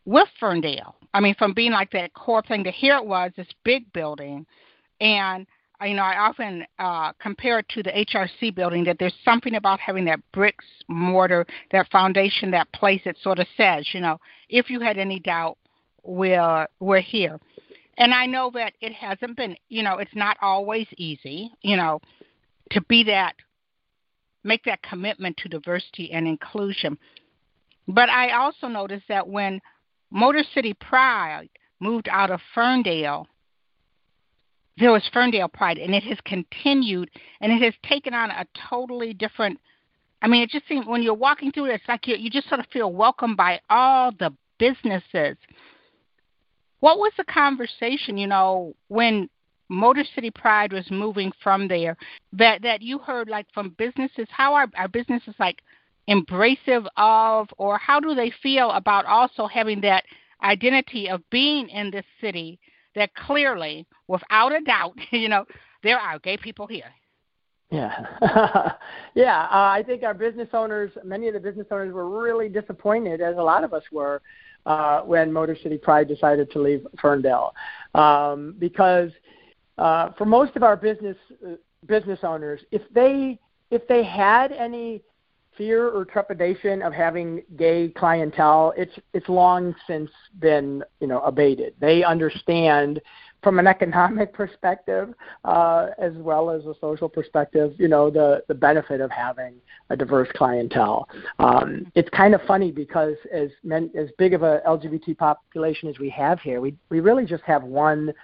[0.05, 0.97] with Ferndale.
[1.13, 4.47] I mean, from being like that core thing to here it was this big building,
[5.01, 5.47] and
[5.83, 9.81] you know, I often uh, compare it to the HRC building that there's something about
[9.81, 14.69] having that bricks, mortar, that foundation, that place that sort of says, you know, if
[14.69, 15.57] you had any doubt,
[16.03, 17.39] we're we're here.
[17.99, 22.01] And I know that it hasn't been, you know, it's not always easy, you know,
[22.71, 23.35] to be that,
[24.43, 26.97] make that commitment to diversity and inclusion.
[27.89, 29.61] But I also noticed that when
[30.11, 33.27] Motor City Pride moved out of Ferndale
[34.81, 39.13] there was Ferndale Pride, and it has continued, and it has taken on a totally
[39.13, 39.61] different.
[40.23, 42.49] I mean, it just seems when you're walking through it, it's like you you just
[42.49, 45.37] sort of feel welcomed by all the businesses.
[46.81, 49.29] What was the conversation, you know, when
[49.69, 51.97] Motor City Pride was moving from there
[52.33, 54.27] that that you heard like from businesses?
[54.31, 55.63] How are our businesses like
[56.09, 60.05] embracive of, or how do they feel about also having that
[60.43, 62.59] identity of being in this city?
[62.95, 65.45] That clearly, without a doubt, you know,
[65.83, 66.93] there are gay people here.
[67.71, 68.05] Yeah,
[69.15, 69.43] yeah.
[69.45, 73.37] Uh, I think our business owners, many of the business owners, were really disappointed, as
[73.37, 74.23] a lot of us were,
[74.67, 77.55] uh, when Motor City Pride decided to leave Ferndale,
[77.95, 79.11] um, because
[79.79, 81.53] uh, for most of our business uh,
[81.87, 83.39] business owners, if they
[83.71, 85.03] if they had any
[85.61, 91.75] fear or trepidation of having gay clientele, it's it's long since been you know abated.
[91.79, 92.99] They understand
[93.43, 95.13] from an economic perspective
[95.45, 99.55] uh, as well as a social perspective, you know, the, the benefit of having
[99.91, 101.07] a diverse clientele.
[101.39, 105.99] Um, it's kind of funny because as men, as big of a LGBT population as
[105.99, 108.15] we have here, we we really just have one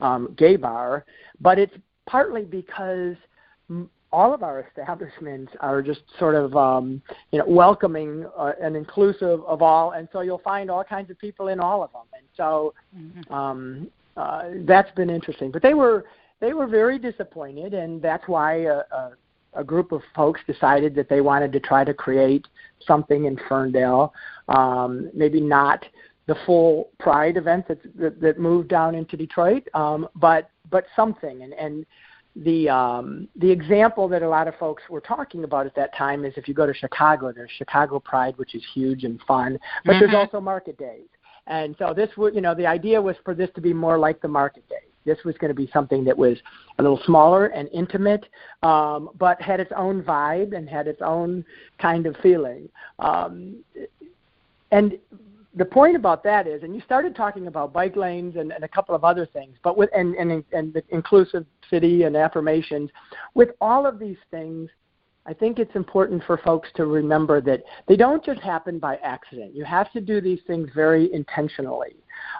[0.00, 1.04] um, gay bar,
[1.42, 1.74] but it's
[2.06, 3.16] partly because
[4.16, 7.02] all of our establishments are just sort of um,
[7.32, 11.18] you know welcoming uh, and inclusive of all, and so you'll find all kinds of
[11.18, 12.06] people in all of them.
[12.14, 13.32] And so mm-hmm.
[13.32, 15.50] um, uh, that's been interesting.
[15.50, 16.06] But they were
[16.40, 19.12] they were very disappointed, and that's why a, a,
[19.52, 22.46] a group of folks decided that they wanted to try to create
[22.86, 24.14] something in Ferndale.
[24.48, 25.84] Um, maybe not
[26.24, 31.42] the full Pride event that that, that moved down into Detroit, um, but but something.
[31.42, 31.84] And and
[32.44, 36.24] the um, the example that a lot of folks were talking about at that time
[36.24, 39.92] is if you go to Chicago, there's Chicago Pride, which is huge and fun, but
[39.92, 40.00] mm-hmm.
[40.00, 41.06] there's also Market Days.
[41.46, 44.20] And so this would, you know, the idea was for this to be more like
[44.20, 44.76] the market day.
[45.04, 46.36] This was going to be something that was
[46.78, 48.26] a little smaller and intimate,
[48.64, 51.44] um, but had its own vibe and had its own
[51.80, 52.68] kind of feeling.
[52.98, 53.62] Um,
[54.72, 54.98] and
[55.56, 58.68] the point about that is, and you started talking about bike lanes and, and a
[58.68, 62.90] couple of other things, but with and, and and the inclusive city and affirmations,
[63.34, 64.68] with all of these things,
[65.24, 69.54] I think it's important for folks to remember that they don't just happen by accident.
[69.54, 71.96] You have to do these things very intentionally.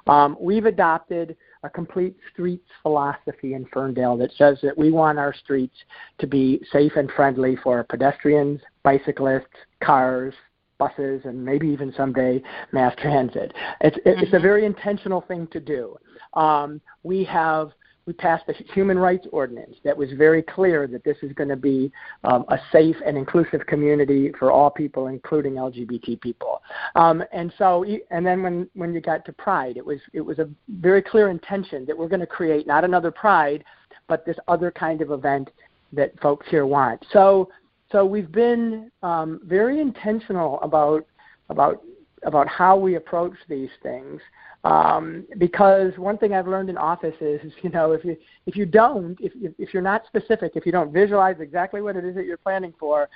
[0.06, 5.34] Um, we've adopted a complete streets philosophy in Ferndale that says that we want our
[5.34, 5.74] streets
[6.18, 9.46] to be safe and friendly for pedestrians, bicyclists,
[9.82, 10.34] cars,
[10.78, 13.52] buses, and maybe even someday mass transit.
[13.80, 14.36] It's, it's mm-hmm.
[14.36, 15.96] a very intentional thing to do.
[16.34, 17.72] Um, we have
[18.06, 21.56] we passed a human rights ordinance that was very clear that this is going to
[21.56, 21.90] be
[22.22, 26.62] um, a safe and inclusive community for all people, including LGBT people.
[26.94, 30.38] Um, and so, and then when when you got to Pride, it was it was
[30.38, 33.64] a very clear intention that we're going to create not another Pride,
[34.06, 35.50] but this other kind of event
[35.92, 37.04] that folks here want.
[37.12, 37.48] So,
[37.92, 41.06] so we've been um, very intentional about
[41.48, 41.82] about
[42.24, 44.20] about how we approach these things.
[44.64, 48.66] Um, because one thing I've learned in office is, you know, if you if you
[48.66, 52.24] don't, if if you're not specific, if you don't visualize exactly what it is that
[52.24, 53.08] you're planning for,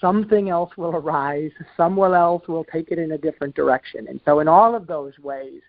[0.00, 1.52] something else will arise.
[1.76, 4.08] Someone else will take it in a different direction.
[4.08, 5.62] And so, in all of those ways,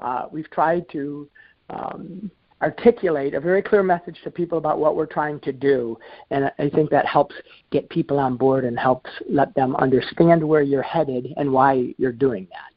[0.00, 1.28] uh, we've tried to
[1.70, 2.30] um,
[2.62, 5.98] articulate a very clear message to people about what we're trying to do.
[6.30, 7.34] And I think that helps
[7.70, 12.12] get people on board and helps let them understand where you're headed and why you're
[12.12, 12.72] doing that.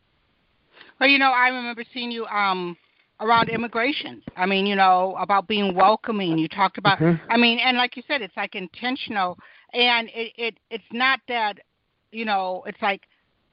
[0.99, 2.75] Well, you know, I remember seeing you um
[3.21, 4.21] around immigration.
[4.37, 6.37] I mean, you know, about being welcoming.
[6.37, 7.31] You talked about mm-hmm.
[7.31, 9.37] I mean, and like you said, it's like intentional
[9.73, 11.59] and it, it it's not that
[12.11, 13.03] you know, it's like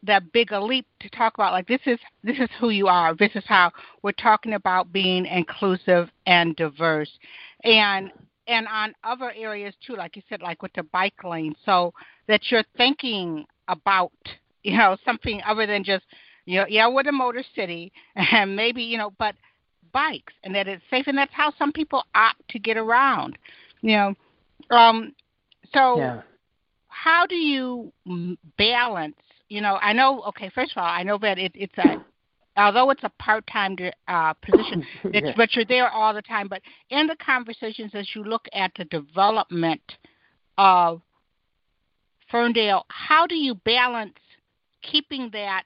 [0.02, 3.14] that big a leap to talk about like this is this is who you are.
[3.14, 7.10] This is how we're talking about being inclusive and diverse.
[7.64, 8.10] And
[8.46, 11.92] and on other areas too, like you said, like with the bike lane, so
[12.28, 14.12] that you're thinking about,
[14.62, 16.04] you know, something other than just
[16.46, 19.34] you know, yeah, we're the motor city, and maybe you know, but
[19.92, 23.36] bikes, and that it's safe, and that's how some people opt to get around.
[23.82, 23.96] You
[24.70, 25.14] know, um,
[25.74, 26.22] so yeah.
[26.88, 27.92] how do you
[28.56, 29.16] balance?
[29.48, 30.22] You know, I know.
[30.28, 32.04] Okay, first of all, I know that it, it's a
[32.56, 33.76] although it's a part-time
[34.08, 35.32] uh, position, it's, yeah.
[35.36, 36.48] but you're there all the time.
[36.48, 39.82] But in the conversations, as you look at the development
[40.56, 41.02] of
[42.30, 44.14] Ferndale, how do you balance
[44.82, 45.64] keeping that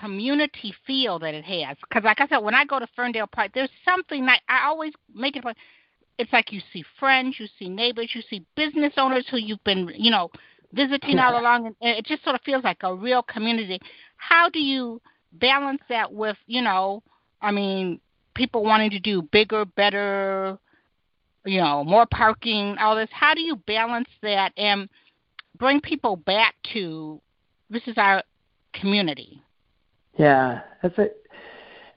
[0.00, 1.76] community feel that it has.
[1.88, 4.92] Because, like I said, when I go to Ferndale Park, there's something that I always
[5.14, 5.56] make it a point.
[6.18, 9.90] It's like you see friends, you see neighbors, you see business owners who you've been,
[9.96, 10.30] you know,
[10.72, 13.80] visiting all along, and it just sort of feels like a real community.
[14.16, 15.00] How do you
[15.32, 17.02] balance that with, you know,
[17.40, 18.00] I mean,
[18.34, 20.58] people wanting to do bigger, better,
[21.44, 23.08] you know, more parking, all this?
[23.12, 24.88] How do you balance that and
[25.58, 27.20] bring people back to
[27.70, 28.22] this is our
[28.72, 29.42] community?
[30.18, 31.08] Yeah, that's a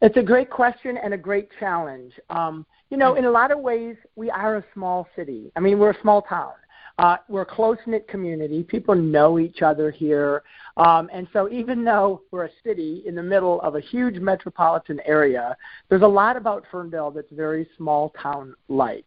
[0.02, 2.14] it's a great question and a great challenge.
[2.30, 5.52] Um, you know, in a lot of ways, we are a small city.
[5.56, 6.52] I mean, we're a small town.
[6.98, 8.64] Uh, we're a close knit community.
[8.64, 10.44] People know each other here.
[10.78, 15.02] Um, and so, even though we're a city in the middle of a huge metropolitan
[15.06, 15.58] area,
[15.90, 19.06] there's a lot about Ferndale that's very small town like.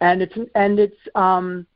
[0.00, 1.66] And it's, and it's, um,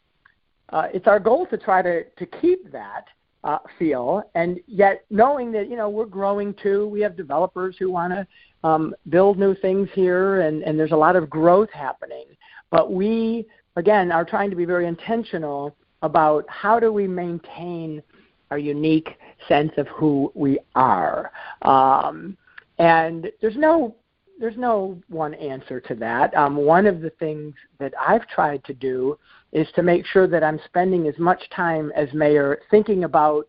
[0.70, 3.06] uh, it's our goal to try to, to keep that
[3.44, 6.86] uh, feel, and yet knowing that you know we're growing too.
[6.88, 8.26] We have developers who want to
[8.68, 12.26] um, build new things here, and, and there's a lot of growth happening.
[12.70, 13.46] But we
[13.78, 18.02] again are trying to be very intentional about how do we maintain
[18.50, 19.10] our unique
[19.46, 21.30] sense of who we are.
[21.62, 22.36] Um,
[22.78, 23.94] and there's no
[24.40, 26.32] there's no one answer to that.
[26.36, 29.18] Um, one of the things that I've tried to do
[29.50, 33.48] is to make sure that I'm spending as much time as mayor thinking about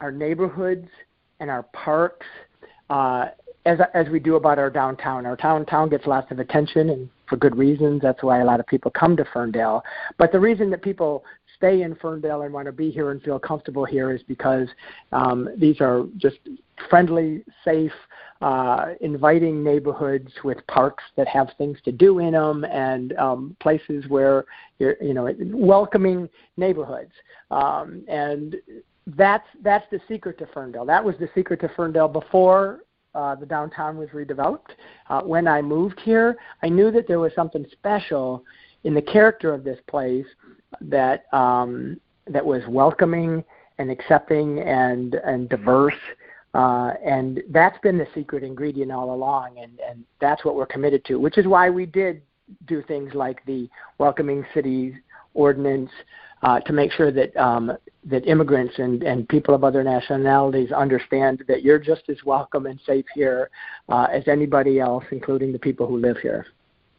[0.00, 0.88] our neighborhoods
[1.40, 2.26] and our parks
[2.88, 3.26] uh,
[3.66, 5.26] as as we do about our downtown.
[5.26, 8.02] Our downtown gets lots of attention, and for good reasons.
[8.02, 9.82] That's why a lot of people come to Ferndale.
[10.18, 11.24] But the reason that people
[11.56, 14.68] stay in Ferndale and want to be here and feel comfortable here is because
[15.12, 16.36] um, these are just
[16.90, 17.92] friendly, safe,
[18.42, 24.04] uh, inviting neighborhoods with parks that have things to do in them and um, places
[24.08, 24.44] where
[24.78, 26.28] you're, you know, welcoming
[26.58, 27.12] neighborhoods.
[27.50, 28.56] Um, and
[29.06, 30.84] that's that's the secret to Ferndale.
[30.84, 32.80] That was the secret to Ferndale before
[33.14, 34.70] uh, the downtown was redeveloped.
[35.08, 38.44] Uh, when I moved here, I knew that there was something special
[38.84, 40.26] in the character of this place
[40.80, 43.44] that um, that was welcoming
[43.78, 45.94] and accepting and and diverse.
[46.54, 51.02] Uh, and that's been the secret ingredient all along, and, and that's what we're committed
[51.06, 52.20] to, which is why we did
[52.66, 54.92] do things like the welcoming cities
[55.34, 55.90] ordinance
[56.42, 57.72] uh, to make sure that um,
[58.04, 62.80] that immigrants and, and people of other nationalities understand that you're just as welcome and
[62.84, 63.48] safe here
[63.88, 66.46] uh, as anybody else, including the people who live here.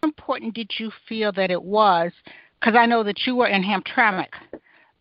[0.02, 2.12] How important did you feel that it was?
[2.60, 4.30] Because I know that you were in Hamtramck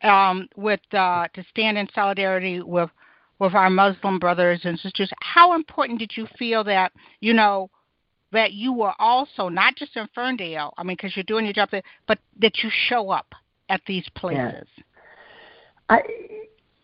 [0.03, 2.91] um, with uh, to stand in solidarity with
[3.39, 5.11] with our Muslim brothers and sisters.
[5.21, 7.71] How important did you feel that you know
[8.33, 10.75] that you were also not just in Ferndale?
[10.77, 13.35] I mean, because you're doing your job there, but that you show up
[13.73, 14.69] at these places.
[14.77, 14.85] Yeah.
[15.89, 16.01] I,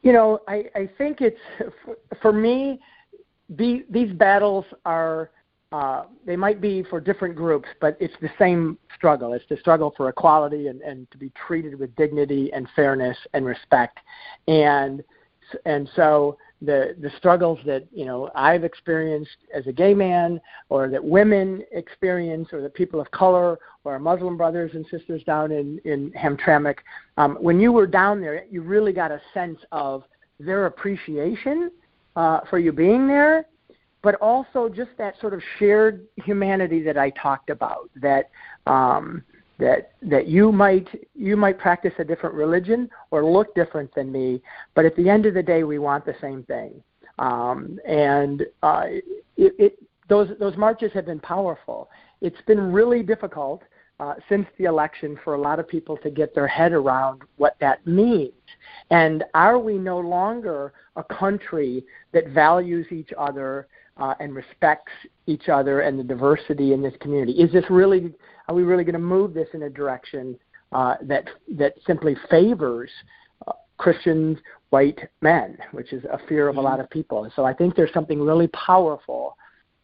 [0.03, 1.39] you know, I, I think it's
[2.21, 2.81] for me.
[3.51, 5.31] The, these battles are
[5.71, 9.35] uh, they might be for different groups, but it's the same struggle.
[9.35, 13.45] It's the struggle for equality and, and to be treated with dignity and fairness and
[13.45, 13.99] respect.
[14.47, 15.03] And
[15.65, 20.89] and so the the struggles that you know I've experienced as a gay man, or
[20.89, 25.53] that women experience, or that people of color, or our Muslim brothers and sisters down
[25.53, 26.79] in in Hamtramck.
[27.17, 30.05] Um, when you were down there, you really got a sense of
[30.41, 31.71] their appreciation
[32.17, 33.47] uh, for you being there,
[34.03, 37.91] but also just that sort of shared humanity that I talked about.
[37.97, 38.31] That
[38.67, 39.23] um,
[39.59, 44.41] that that you might you might practice a different religion or look different than me,
[44.75, 46.83] but at the end of the day, we want the same thing.
[47.19, 48.85] Um, and uh,
[49.37, 49.79] it, it,
[50.09, 51.91] those those marches have been powerful.
[52.21, 53.63] It's been really difficult
[54.01, 57.57] uh, since the election for a lot of people to get their head around what
[57.61, 58.33] that means.
[58.91, 64.93] And are we no longer a country that values each other uh, and respects
[65.29, 67.33] each other and the diversity in this community?
[67.33, 68.13] Is this really
[68.49, 70.37] are we really going to move this in a direction
[70.73, 72.91] uh, that that simply favors
[73.47, 74.39] uh, Christians,
[74.71, 77.31] white men, which is a fear of a lot of people?
[77.37, 79.37] So I think there's something really powerful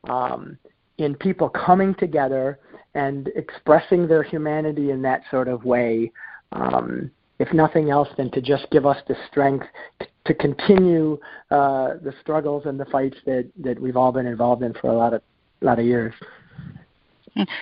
[0.08, 0.58] um,
[0.98, 2.58] in people coming together
[2.94, 6.10] and expressing their humanity in that sort of way.
[6.52, 9.66] Um, if nothing else, than to just give us the strength
[9.98, 11.18] to, to continue
[11.50, 14.92] uh, the struggles and the fights that, that we've all been involved in for a
[14.92, 15.20] lot of
[15.62, 16.14] a lot of years.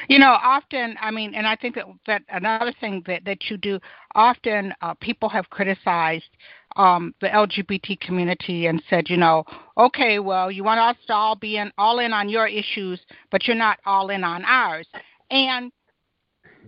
[0.08, 3.56] You know, often, I mean, and I think that, that another thing that, that you
[3.56, 3.78] do,
[4.14, 6.28] often uh, people have criticized
[6.76, 9.44] um, the LGBT community and said, you know,
[9.78, 13.46] okay, well, you want us to all be in, all in on your issues, but
[13.46, 14.86] you're not all in on ours.
[15.30, 15.72] And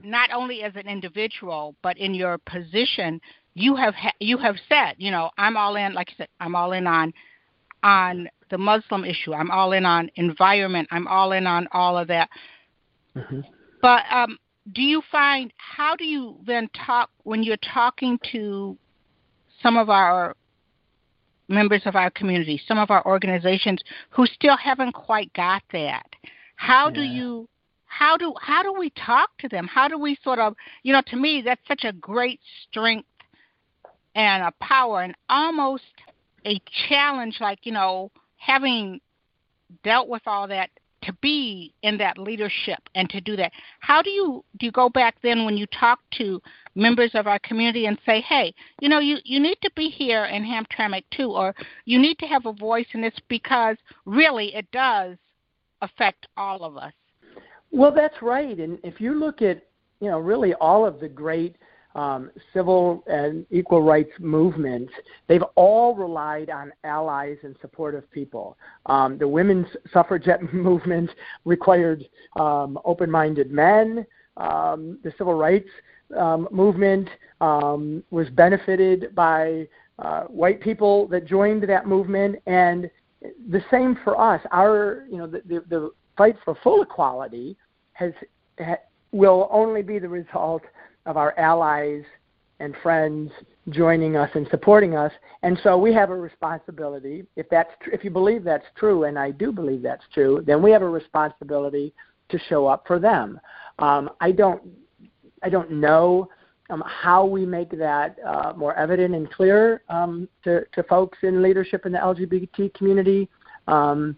[0.03, 3.21] not only as an individual, but in your position,
[3.55, 5.95] you have ha- you have said, you know, I'm all in.
[5.95, 7.13] Like I said, I'm all in on
[7.83, 9.35] on the Muslim issue.
[9.35, 10.87] I'm all in on environment.
[10.93, 12.31] I'm all in on all of that.
[13.17, 13.41] Mm-hmm.
[13.83, 14.39] But um,
[14.73, 18.79] do you find how do you then talk when you're talking to
[19.61, 20.37] some of our
[21.49, 23.81] members of our community, some of our organizations
[24.11, 26.07] who still haven't quite got that?
[26.55, 26.95] How yeah.
[26.95, 27.49] do you
[27.87, 29.67] how do how do we talk to them?
[29.67, 32.39] How do we sort of you know to me that's such a great
[32.69, 33.09] strength
[34.15, 35.83] and a power and almost
[36.47, 38.13] a challenge like you know
[38.45, 39.01] having
[39.83, 40.71] dealt with all that
[41.03, 43.53] to be in that leadership and to do that.
[43.81, 46.41] How do you do you go back then when you talk to
[46.75, 50.25] members of our community and say, hey, you know, you, you need to be here
[50.25, 53.77] in Hamtramck too, or you need to have a voice in this because
[54.07, 55.17] really it does
[55.83, 56.93] affect all of us.
[57.71, 58.59] Well, that's right.
[58.59, 59.63] And if you look at,
[60.01, 61.57] you know, really all of the great
[61.95, 64.93] um, civil and equal rights movements,
[65.29, 68.57] they've all relied on allies and supportive people.
[68.87, 71.11] Um, the women's suffragette movement
[71.45, 72.05] required
[72.39, 74.07] um, open minded men.
[74.37, 75.69] Um, the civil rights
[76.17, 77.09] um, movement
[77.41, 79.69] um, was benefited by
[80.01, 82.91] uh, white people that joined that movement, and
[83.49, 84.41] the same for us.
[84.51, 87.57] Our, you know, the, the, the fight for full equality
[87.93, 88.13] has
[88.59, 88.77] ha,
[89.13, 90.63] will only be the result
[91.07, 92.03] of our allies
[92.61, 93.31] and friends
[93.71, 95.13] joining us and supporting us.
[95.43, 97.27] And so we have a responsibility.
[97.37, 100.63] If that's tr- if you believe that's true, and I do believe that's true, then
[100.63, 101.93] we have a responsibility
[102.29, 103.41] to show up for them.
[103.79, 104.63] Um, I don't
[105.43, 106.29] I don't know
[106.71, 111.43] um, how we make that uh, more evident and clear um, to, to folks in
[111.43, 113.29] leadership in the LGBT community.
[113.69, 114.17] Um,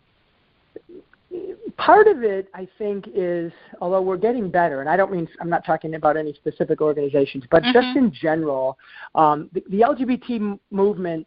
[1.77, 5.51] part of it, I think, is although we're getting better, and I don't mean I'm
[5.51, 7.73] not talking about any specific organizations, but mm-hmm.
[7.73, 8.79] just in general,
[9.15, 11.27] um, the, the LGBT movement,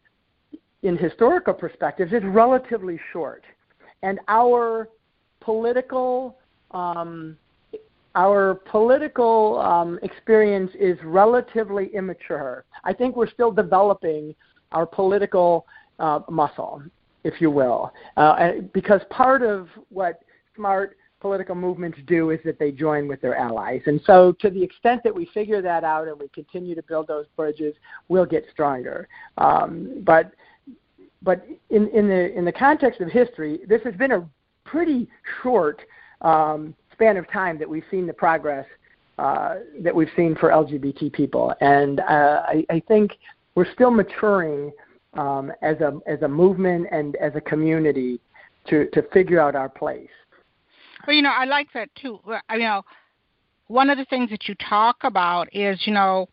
[0.84, 3.44] in historical perspectives, is relatively short,
[4.02, 4.90] and our
[5.42, 6.38] political
[6.72, 7.38] um,
[8.16, 12.66] our political um, experience is relatively immature.
[12.84, 14.36] I think we're still developing
[14.72, 15.66] our political
[16.00, 16.82] uh, muscle,
[17.24, 20.22] if you will, uh, because part of what
[20.56, 23.82] smart political movements do is that they join with their allies.
[23.86, 27.08] And so, to the extent that we figure that out and we continue to build
[27.08, 27.76] those bridges,
[28.08, 29.08] we'll get stronger.
[29.38, 30.34] Um, but
[31.22, 34.28] but in, in the in the context of history, this has been a
[34.64, 35.10] pretty
[35.42, 35.82] short
[36.22, 38.66] um, span of time that we've seen the progress
[39.18, 43.12] uh, that we've seen for LGBT people, and uh, I, I think
[43.56, 44.72] we're still maturing
[45.14, 48.20] um, as a as a movement and as a community
[48.68, 50.10] to to figure out our place.
[51.08, 52.20] Well, you know, I like that too.
[52.52, 52.84] You know,
[53.68, 56.28] one of the things that you talk about is, you know,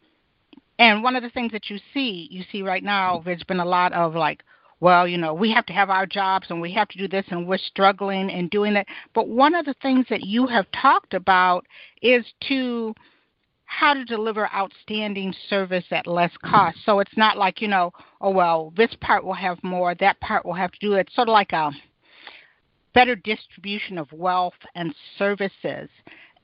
[0.79, 3.65] and one of the things that you see, you see right now, there's been a
[3.65, 4.43] lot of like,
[4.81, 7.25] well, you know, we have to have our jobs and we have to do this
[7.31, 8.87] and we're struggling and doing that.
[9.15, 11.67] But one of the things that you have talked about
[12.03, 12.95] is to
[13.67, 16.79] how to deliver outstanding service at less cost.
[16.85, 20.47] So it's not like, you know, oh well, this part will have more, that part
[20.47, 21.11] will have to do it.
[21.15, 21.71] Sort of like a
[22.95, 25.91] better distribution of wealth and services.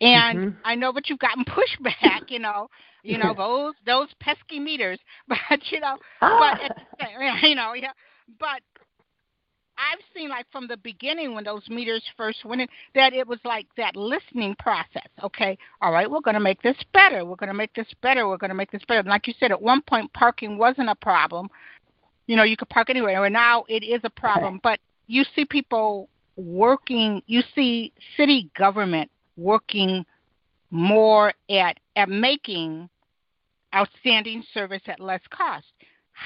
[0.00, 0.58] And mm-hmm.
[0.64, 2.68] I know that you've gotten pushback, you know,
[3.02, 4.98] you know those those pesky meters,
[5.28, 5.38] but
[5.70, 6.60] you know, but
[7.42, 7.92] you know, yeah,
[8.38, 8.62] but
[9.90, 13.38] I've seen like from the beginning when those meters first went in that it was
[13.44, 15.08] like that listening process.
[15.22, 17.24] Okay, all right, we're going to make this better.
[17.24, 18.28] We're going to make this better.
[18.28, 19.00] We're going to make this better.
[19.00, 21.48] And like you said, at one point parking wasn't a problem.
[22.26, 24.60] You know, you could park anywhere, and now it is a problem.
[24.62, 30.04] But you see people working, you see city government working
[30.70, 32.88] more at, at making
[33.74, 35.66] outstanding service at less cost.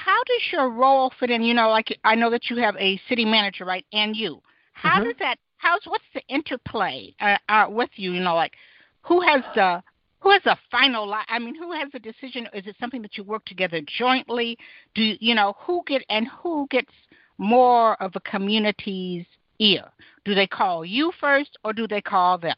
[0.05, 1.41] How does your role fit in?
[1.41, 4.41] You know, like I know that you have a city manager, right, and you.
[4.73, 5.05] How mm-hmm.
[5.05, 5.37] does that?
[5.57, 8.11] How's what's the interplay uh, uh, with you?
[8.11, 8.53] You know, like
[9.01, 9.81] who has the
[10.19, 12.47] who has the final I mean, who has the decision?
[12.53, 14.57] Is it something that you work together jointly?
[14.93, 16.91] Do you, you know who get and who gets
[17.37, 19.25] more of a community's
[19.59, 19.85] ear?
[20.25, 22.55] Do they call you first or do they call them?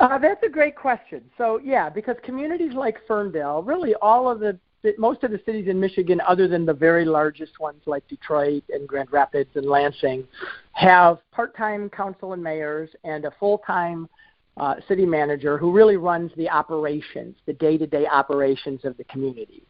[0.00, 1.22] Uh, that's a great question.
[1.38, 4.58] So, yeah, because communities like Ferndale, really all of the,
[4.98, 8.86] most of the cities in Michigan, other than the very largest ones like Detroit and
[8.86, 10.26] Grand Rapids and Lansing,
[10.72, 14.08] have part time council and mayors and a full time
[14.56, 19.04] uh, city manager who really runs the operations, the day to day operations of the
[19.04, 19.64] community.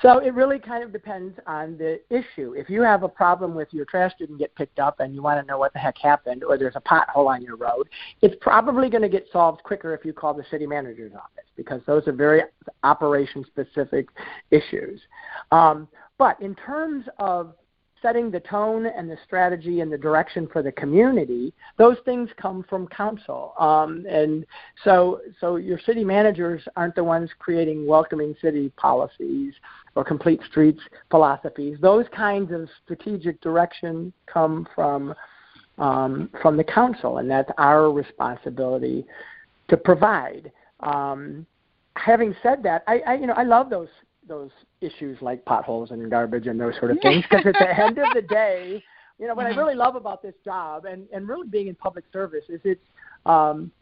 [0.00, 2.54] So it really kind of depends on the issue.
[2.56, 5.40] If you have a problem with your trash didn't get picked up and you want
[5.40, 7.88] to know what the heck happened, or there's a pothole on your road,
[8.22, 11.80] it's probably going to get solved quicker if you call the city manager's office because
[11.86, 12.42] those are very
[12.84, 14.08] operation specific
[14.52, 15.00] issues.
[15.50, 17.54] Um, but in terms of
[18.00, 22.64] setting the tone and the strategy and the direction for the community, those things come
[22.68, 23.54] from council.
[23.58, 24.46] Um, and
[24.84, 29.54] so, so your city managers aren't the ones creating welcoming city policies
[29.94, 30.80] or complete streets
[31.10, 31.78] philosophies.
[31.80, 35.14] Those kinds of strategic direction come from
[35.78, 39.06] um, from the council, and that's our responsibility
[39.68, 40.50] to provide.
[40.80, 41.46] Um,
[41.94, 43.88] having said that, I, I you know I love those
[44.28, 44.50] those
[44.80, 48.08] issues like potholes and garbage and those sort of things because at the end of
[48.14, 48.82] the day,
[49.18, 49.58] you know, what I mm-hmm.
[49.58, 52.80] really love about this job and and really being in public service is it's
[53.26, 53.72] um,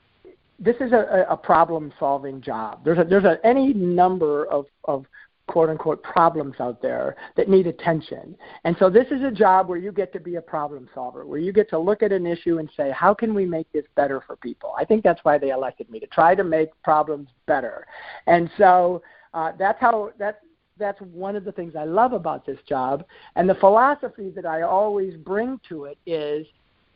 [0.58, 2.84] this is a, a problem solving job.
[2.84, 5.04] There's a there's a, any number of of
[5.46, 8.36] quote unquote problems out there that need attention.
[8.64, 11.38] And so this is a job where you get to be a problem solver, where
[11.38, 14.20] you get to look at an issue and say, how can we make this better
[14.26, 14.74] for people?
[14.76, 17.86] I think that's why they elected me to try to make problems better.
[18.26, 19.02] And so
[19.36, 20.38] uh, that's how that's
[20.78, 23.04] that's one of the things I love about this job.
[23.36, 26.46] And the philosophy that I always bring to it is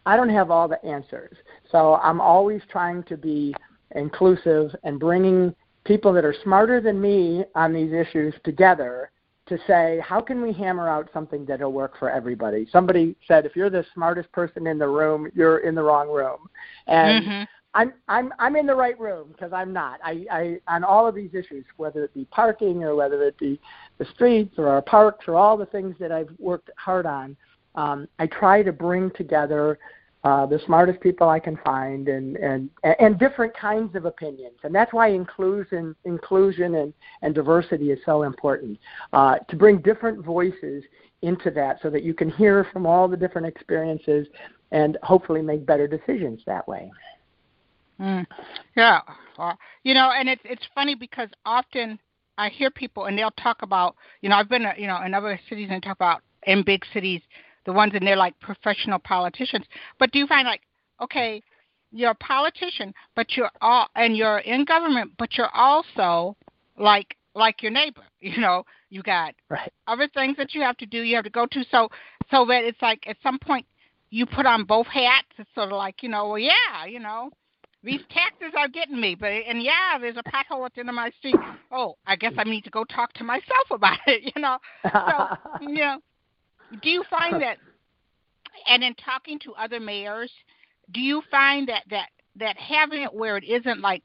[0.07, 1.37] I don't have all the answers.
[1.71, 3.55] So I'm always trying to be
[3.95, 9.11] inclusive and bringing people that are smarter than me on these issues together
[9.47, 12.69] to say, how can we hammer out something that'll work for everybody?
[12.71, 16.49] Somebody said, if you're the smartest person in the room, you're in the wrong room.
[16.87, 17.43] And mm-hmm.
[17.75, 20.01] I'm I'm I'm in the right room because I'm not.
[20.05, 23.61] I, I on all of these issues, whether it be parking or whether it be
[23.99, 27.37] the streets or our parks or all the things that I've worked hard on,
[27.77, 29.79] um, I try to bring together
[30.25, 34.59] uh, the smartest people I can find and, and and different kinds of opinions.
[34.65, 36.93] And that's why inclusion inclusion and,
[37.23, 38.79] and diversity is so important.
[39.13, 40.83] Uh, to bring different voices
[41.23, 44.27] into that so that you can hear from all the different experiences
[44.73, 46.91] and hopefully make better decisions that way.
[48.01, 48.27] Mm.
[48.77, 49.01] Yeah.
[49.85, 51.99] You know, and it's it's funny because often
[52.39, 55.39] I hear people and they'll talk about, you know, I've been, you know, in other
[55.49, 57.21] cities and talk about in big cities
[57.67, 59.65] the ones and they're like professional politicians.
[59.99, 60.63] But do you find like,
[61.01, 61.43] okay,
[61.93, 66.37] you're a politician, but you're all and you're in government, but you're also
[66.79, 68.03] like like your neighbor.
[68.23, 69.73] You know, you got right.
[69.87, 71.01] other things that you have to do.
[71.01, 71.65] You have to go to.
[71.71, 71.89] So
[72.31, 73.65] so that it's like at some point
[74.11, 75.29] you put on both hats.
[75.39, 77.31] It's sort of like you know, well, yeah, you know,
[77.83, 80.95] these taxes are getting me, but and yeah, there's a pothole at the end of
[80.95, 81.37] my street.
[81.73, 84.33] Oh, I guess I need to go talk to myself about it.
[84.35, 85.27] You know, so
[85.61, 85.99] you know,
[86.83, 87.57] do you find that,
[88.69, 90.31] and in talking to other mayors,
[90.93, 94.03] do you find that that that having it where it isn't like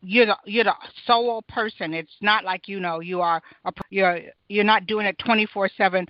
[0.00, 0.74] you're the you're the
[1.06, 1.92] sole person.
[1.92, 6.06] It's not like you know you are a, you're you're not doing it 24/7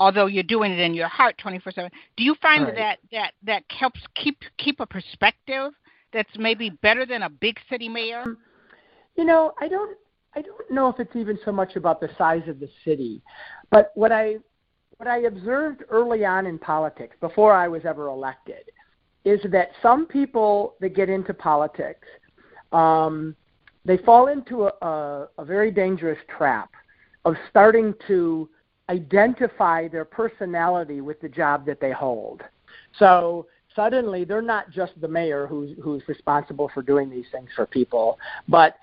[0.00, 1.90] although you're doing it in your heart 24/7.
[2.16, 2.74] Do you find right.
[2.74, 5.72] that that that helps keep keep a perspective
[6.12, 8.24] that's maybe better than a big city mayor?
[9.16, 9.96] You know, I don't
[10.34, 13.22] I don't know if it's even so much about the size of the city,
[13.70, 14.36] but what I
[14.96, 18.70] what I observed early on in politics, before I was ever elected,
[19.24, 22.06] is that some people that get into politics,
[22.72, 23.34] um,
[23.84, 26.70] they fall into a, a, a very dangerous trap
[27.24, 28.48] of starting to
[28.88, 32.42] identify their personality with the job that they hold.
[32.98, 37.66] So suddenly they're not just the mayor who's who's responsible for doing these things for
[37.66, 38.18] people,
[38.48, 38.76] but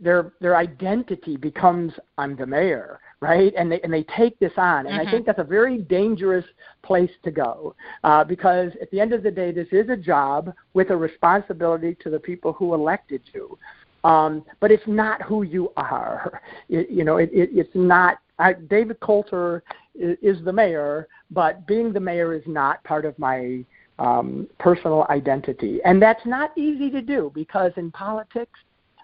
[0.00, 3.52] their their identity becomes I'm the mayor, right?
[3.56, 5.08] And they and they take this on, and mm-hmm.
[5.08, 6.44] I think that's a very dangerous
[6.82, 10.52] place to go uh, because at the end of the day, this is a job
[10.74, 13.56] with a responsibility to the people who elected you.
[14.02, 16.40] Um, but it's not who you are.
[16.68, 18.18] It, you know, it, it, it's not.
[18.38, 23.18] I, David Coulter is, is the mayor, but being the mayor is not part of
[23.18, 23.64] my
[24.00, 28.58] um, personal identity, and that's not easy to do because in politics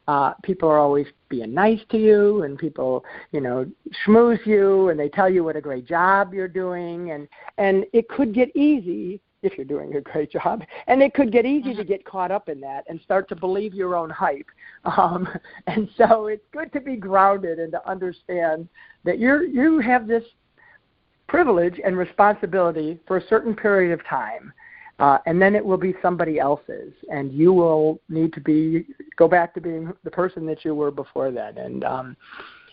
[0.09, 3.67] uh, people are always being nice to you and people you know
[4.05, 7.11] schmooze you and they tell you what a great job you're doing.
[7.11, 7.29] And
[7.59, 10.63] and it could get easy if you're doing a great job.
[10.87, 11.79] And it could get easy mm-hmm.
[11.79, 14.47] to get caught up in that and start to believe your own hype.
[14.97, 15.27] Um,
[15.67, 18.69] and so it's good to be grounded and to understand
[19.05, 20.23] that you're you have this
[21.27, 24.53] privilege and responsibility for a certain period of time
[24.99, 28.87] uh, and then it will be somebody else's, and you will need to be
[29.17, 31.59] go back to being the person that you were before then.
[31.59, 32.17] And um,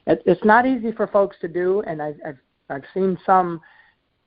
[0.08, 2.38] it, it's not easy for folks to do, and I've I've,
[2.70, 3.60] I've seen some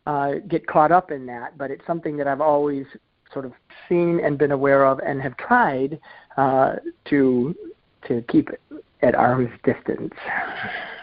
[0.07, 2.84] uh, get caught up in that, but it's something that I've always
[3.32, 3.53] sort of
[3.88, 5.99] seen and been aware of, and have tried
[6.36, 6.74] uh,
[7.07, 7.55] to
[8.09, 8.51] to keep
[9.03, 10.12] at arm's distance.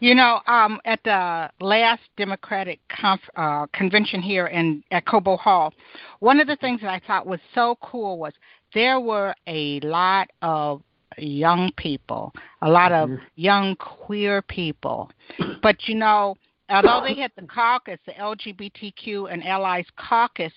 [0.00, 5.72] You know, um, at the last Democratic conf- uh, convention here in at Cobo Hall,
[6.20, 8.32] one of the things that I thought was so cool was
[8.74, 10.82] there were a lot of
[11.16, 12.32] young people,
[12.62, 13.24] a lot of mm-hmm.
[13.36, 15.10] young queer people.
[15.62, 16.36] But you know,
[16.68, 20.52] although they had the caucus, the LGBTQ and Allies caucus,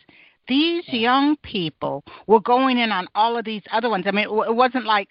[0.47, 4.05] these young people were going in on all of these other ones.
[4.07, 5.09] I mean, it wasn't like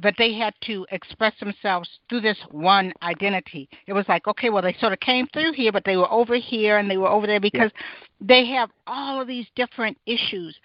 [0.00, 3.68] but they had to express themselves through this one identity.
[3.86, 6.36] It was like, okay, well, they sort of came through here, but they were over
[6.36, 7.82] here and they were over there because yeah.
[8.20, 10.56] they have all of these different issues.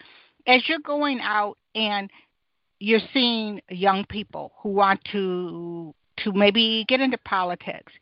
[0.47, 2.09] As you're going out and
[2.80, 7.93] you're seeing young people who want to to maybe get into politics,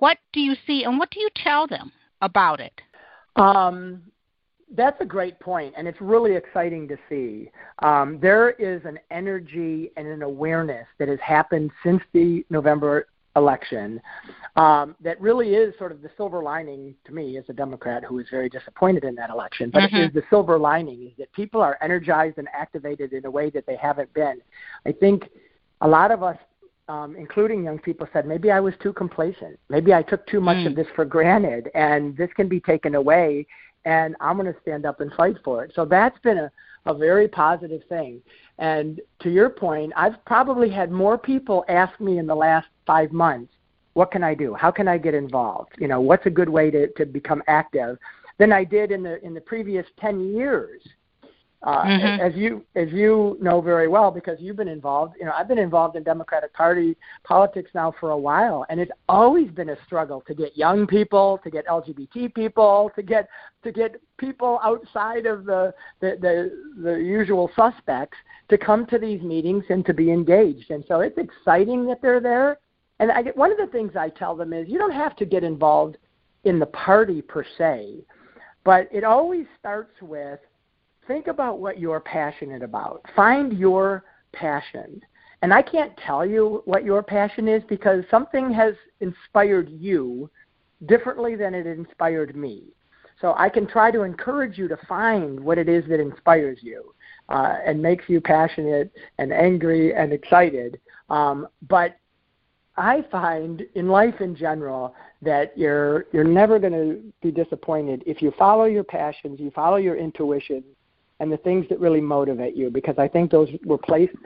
[0.00, 2.80] what do you see and what do you tell them about it?
[3.36, 4.02] Um,
[4.74, 7.50] that's a great point, and it's really exciting to see.
[7.82, 13.06] Um, there is an energy and an awareness that has happened since the November
[13.36, 14.00] election
[14.56, 18.18] um, that really is sort of the silver lining to me as a Democrat who
[18.18, 19.70] is very disappointed in that election.
[19.70, 19.96] But mm-hmm.
[19.96, 23.50] it is the silver lining is that people are energized and activated in a way
[23.50, 24.40] that they haven't been.
[24.86, 25.28] I think
[25.82, 26.38] a lot of us
[26.88, 29.58] um, including young people, said maybe I was too complacent.
[29.68, 30.68] Maybe I took too much mm.
[30.68, 33.46] of this for granted, and this can be taken away
[33.86, 35.72] and I'm going to stand up and fight for it.
[35.74, 36.50] So that's been a,
[36.86, 38.20] a very positive thing.
[38.58, 43.12] And to your point, I've probably had more people ask me in the last five
[43.12, 43.52] months,
[43.94, 44.52] what can I do?
[44.52, 45.72] How can I get involved?
[45.78, 47.96] You know, what's a good way to, to become active
[48.38, 50.82] than I did in the in the previous ten years.
[51.62, 52.20] Uh, mm-hmm.
[52.20, 55.14] As you as you know very well, because you've been involved.
[55.18, 58.92] You know, I've been involved in Democratic Party politics now for a while, and it's
[59.08, 63.28] always been a struggle to get young people, to get LGBT people, to get
[63.64, 69.22] to get people outside of the the the, the usual suspects to come to these
[69.22, 70.70] meetings and to be engaged.
[70.70, 72.58] And so it's exciting that they're there.
[72.98, 75.24] And I get, one of the things I tell them is you don't have to
[75.24, 75.96] get involved
[76.44, 78.04] in the party per se,
[78.64, 80.38] but it always starts with
[81.06, 83.02] think about what you're passionate about.
[83.14, 85.00] Find your passion.
[85.42, 90.30] And I can't tell you what your passion is because something has inspired you
[90.86, 92.64] differently than it inspired me.
[93.20, 96.94] So I can try to encourage you to find what it is that inspires you
[97.28, 100.80] uh, and makes you passionate and angry and excited.
[101.08, 101.96] Um, but
[102.76, 108.20] I find in life in general that you're you're never going to be disappointed if
[108.20, 110.62] you follow your passions, you follow your intuition,
[111.20, 112.70] and the things that really motivate you.
[112.70, 114.16] Because I think those were placed,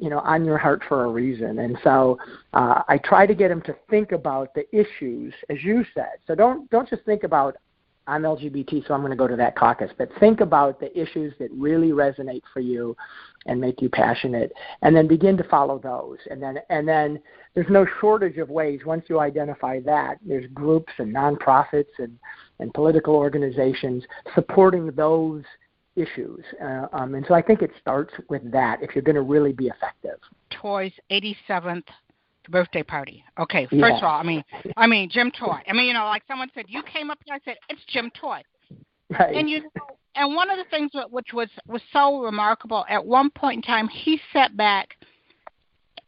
[0.00, 1.58] you know, on your heart for a reason.
[1.60, 2.18] And so
[2.52, 6.18] uh, I try to get them to think about the issues, as you said.
[6.26, 7.56] So don't don't just think about
[8.06, 9.90] I'm LGBT, so I'm going to go to that caucus.
[9.96, 12.96] But think about the issues that really resonate for you
[13.46, 14.52] and make you passionate,
[14.82, 16.18] and then begin to follow those.
[16.28, 17.20] And then, and then
[17.54, 20.18] there's no shortage of ways once you identify that.
[20.26, 22.18] There's groups and nonprofits and
[22.58, 24.04] and political organizations
[24.34, 25.42] supporting those
[25.96, 26.44] issues.
[26.62, 29.52] Uh, um, and so I think it starts with that if you're going to really
[29.52, 30.18] be effective.
[30.50, 31.84] Toy's 87th
[32.48, 33.24] birthday party.
[33.38, 33.98] Okay, first yeah.
[33.98, 34.44] of all, I mean,
[34.76, 35.58] I mean Jim Toy.
[35.66, 37.34] I mean, you know, like someone said, you came up here.
[37.34, 38.42] I said, it's Jim Toy.
[39.10, 39.36] Right.
[39.36, 42.84] And you know, and one of the things which was was so remarkable.
[42.88, 44.96] At one point in time, he sat back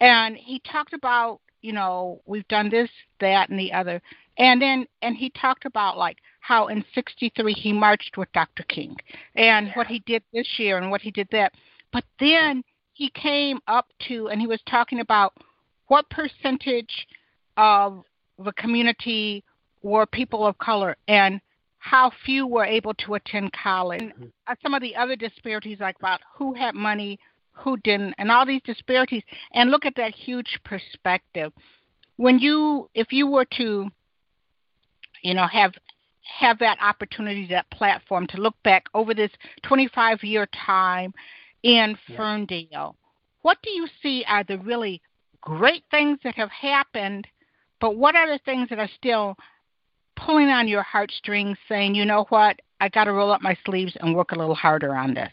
[0.01, 4.03] and he talked about, you know, we've done this, that, and the other,
[4.39, 8.65] and then and he talked about like how in '63 he marched with Dr.
[8.65, 8.97] King
[9.37, 11.53] and what he did this year and what he did that.
[11.93, 12.63] But then
[12.95, 15.35] he came up to and he was talking about
[15.89, 17.07] what percentage
[17.57, 18.03] of
[18.39, 19.45] the community
[19.83, 21.41] were people of color and
[21.79, 24.03] how few were able to attend college.
[24.03, 24.53] Mm-hmm.
[24.63, 27.19] Some of the other disparities, like about who had money,
[27.51, 29.23] who didn't, and all these disparities,
[29.53, 31.53] and look at that huge perspective.
[32.17, 33.91] When you, if you were to,
[35.23, 35.73] you know, have
[36.39, 39.31] have that opportunity, that platform to look back over this
[39.65, 41.13] 25 year time
[41.63, 42.17] in yeah.
[42.17, 42.97] Ferndale,
[43.43, 45.01] what do you see are the really
[45.41, 47.27] great things that have happened,
[47.81, 49.37] but what are the things that are still
[50.17, 53.93] pulling on your heartstrings, saying, you know what, I got to roll up my sleeves
[54.01, 55.33] and work a little harder on this?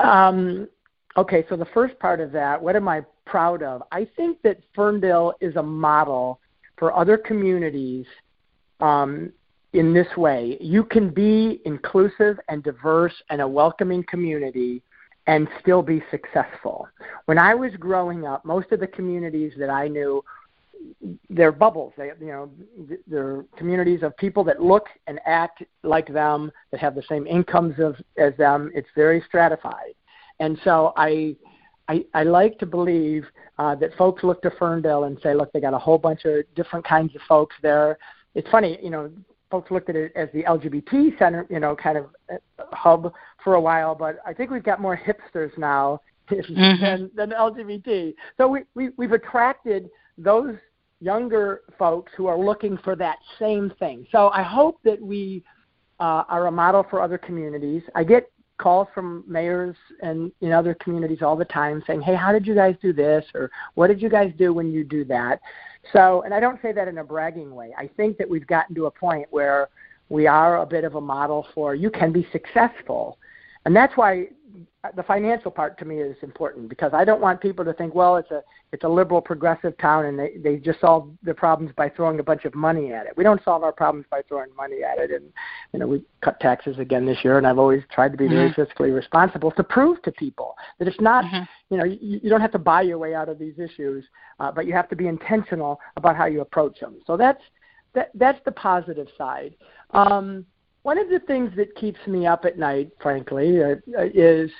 [0.00, 0.68] Um,
[1.16, 3.82] okay, so the first part of that, what am I proud of?
[3.92, 6.40] I think that Ferndale is a model
[6.78, 8.06] for other communities
[8.80, 9.32] um,
[9.72, 10.56] in this way.
[10.60, 14.82] You can be inclusive and diverse and a welcoming community
[15.26, 16.88] and still be successful.
[17.26, 20.24] When I was growing up, most of the communities that I knew,
[21.28, 21.92] they're bubbles.
[21.98, 22.50] They, you know,
[23.06, 27.78] they're communities of people that look and act like them, that have the same incomes
[27.78, 28.70] of, as them.
[28.74, 29.94] It's very stratified,
[30.40, 31.36] and so I,
[31.88, 33.24] I, I like to believe
[33.58, 36.42] uh, that folks look to Ferndale and say, look, they got a whole bunch of
[36.54, 37.98] different kinds of folks there.
[38.34, 39.10] It's funny, you know,
[39.50, 42.36] folks looked at it as the LGBT center, you know, kind of uh,
[42.72, 43.12] hub
[43.42, 46.82] for a while, but I think we've got more hipsters now mm-hmm.
[46.84, 48.14] than, than LGBT.
[48.36, 50.54] So we, we, we've attracted those
[51.00, 54.06] younger folks who are looking for that same thing.
[54.12, 55.42] So I hope that we
[56.00, 57.82] uh, are a model for other communities.
[57.94, 62.32] I get calls from mayors and in other communities all the time saying, "Hey, how
[62.32, 65.40] did you guys do this?" or "What did you guys do when you do that?"
[65.92, 67.74] So, and I don't say that in a bragging way.
[67.76, 69.68] I think that we've gotten to a point where
[70.08, 73.18] we are a bit of a model for you can be successful.
[73.64, 74.28] And that's why
[74.96, 78.16] the financial part to me is important because I don't want people to think, well,
[78.16, 78.42] it's a
[78.72, 82.22] it's a liberal progressive town and they they just solve their problems by throwing a
[82.22, 83.16] bunch of money at it.
[83.16, 85.10] We don't solve our problems by throwing money at it.
[85.10, 85.24] And
[85.72, 88.50] you know, we cut taxes again this year, and I've always tried to be very
[88.50, 88.60] mm-hmm.
[88.60, 91.74] fiscally responsible to prove to people that it's not mm-hmm.
[91.74, 94.04] you know you, you don't have to buy your way out of these issues,
[94.40, 96.96] uh, but you have to be intentional about how you approach them.
[97.06, 97.42] So that's
[97.94, 99.54] that that's the positive side.
[99.90, 100.46] Um,
[100.88, 103.74] one of the things that keeps me up at night, frankly, uh,
[104.14, 104.50] is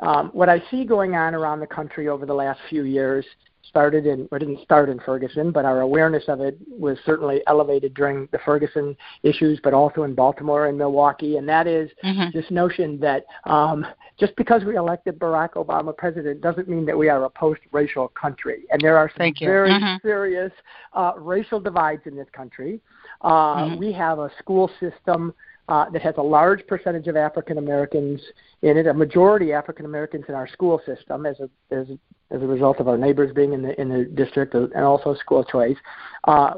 [0.00, 3.24] um, what I see going on around the country over the last few years
[3.68, 7.94] started in, or didn't start in Ferguson, but our awareness of it was certainly elevated
[7.94, 11.36] during the Ferguson issues, but also in Baltimore and Milwaukee.
[11.36, 12.36] And that is mm-hmm.
[12.36, 13.86] this notion that um,
[14.18, 18.64] just because we elected Barack Obama president doesn't mean that we are a post-racial country.
[18.72, 20.04] And there are some very mm-hmm.
[20.04, 20.52] serious
[20.94, 22.80] uh, racial divides in this country.
[23.20, 23.78] Uh, mm-hmm.
[23.78, 25.32] We have a school system
[25.68, 28.20] uh, that has a large percentage of African Americans
[28.62, 31.86] in it, a majority African Americans in our school system as a, as
[32.30, 35.44] as a result of our neighbors being in the in the district and also school
[35.44, 35.76] choice,
[36.24, 36.54] uh,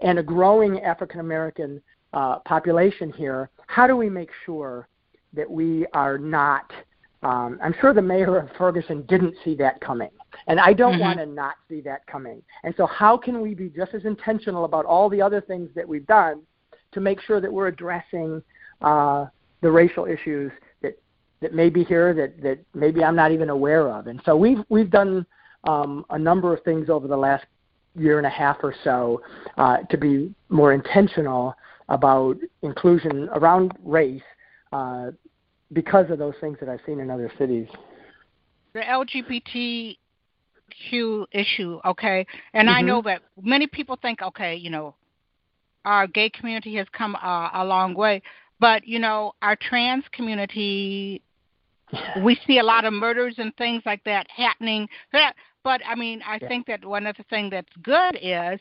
[0.00, 1.82] and a growing African American
[2.12, 3.50] uh, population here.
[3.66, 4.88] How do we make sure
[5.32, 6.72] that we are not?
[7.22, 10.10] Um, I'm sure the mayor of Ferguson didn't see that coming.
[10.46, 11.00] And I don't mm-hmm.
[11.00, 12.42] want to not see that coming.
[12.64, 15.88] And so, how can we be just as intentional about all the other things that
[15.88, 16.42] we've done
[16.94, 18.42] to make sure that we're addressing
[18.80, 19.26] uh,
[19.60, 20.98] the racial issues that
[21.40, 24.06] that may be here that that maybe I'm not even aware of.
[24.06, 25.26] And so we've we've done
[25.64, 27.44] um, a number of things over the last
[27.96, 29.22] year and a half or so
[29.56, 31.54] uh, to be more intentional
[31.88, 34.22] about inclusion around race
[34.72, 35.10] uh,
[35.72, 37.68] because of those things that I've seen in other cities.
[38.72, 39.96] The LGBTQ
[41.32, 42.76] issue, okay, and mm-hmm.
[42.76, 44.94] I know that many people think, okay, you know,
[45.84, 48.22] our gay community has come uh, a long way,
[48.60, 51.22] but you know, our trans community,
[52.22, 54.88] we see a lot of murders and things like that happening.
[55.12, 56.48] But I mean, I yeah.
[56.48, 58.60] think that one of the things that's good is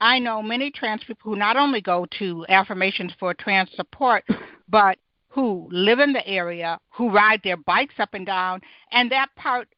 [0.00, 4.24] I know many trans people who not only go to affirmations for trans support,
[4.68, 4.98] but
[5.28, 8.60] who live in the area, who ride their bikes up and down,
[8.92, 9.68] and that part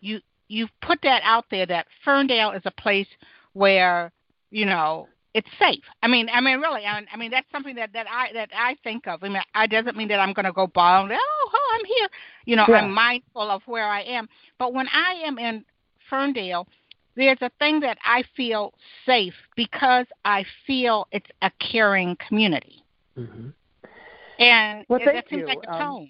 [0.00, 3.08] you you put that out there that Ferndale is a place
[3.54, 4.12] where
[4.50, 5.82] you know it's safe.
[6.02, 8.50] I mean, I mean, really, I mean, I mean that's something that that I that
[8.56, 9.22] I think of.
[9.22, 11.10] I mean, I doesn't mean that I'm going to go bound.
[11.12, 12.08] Oh, oh, I'm here.
[12.44, 12.76] You know, yeah.
[12.76, 14.28] I'm mindful of where I am.
[14.58, 15.64] But when I am in
[16.10, 16.66] Ferndale,
[17.16, 18.72] there's a thing that I feel
[19.06, 22.82] safe because I feel it's a caring community.
[23.18, 23.48] Mm-hmm.
[24.38, 25.46] And well, thank you.
[25.46, 25.68] like.
[25.68, 26.08] Um,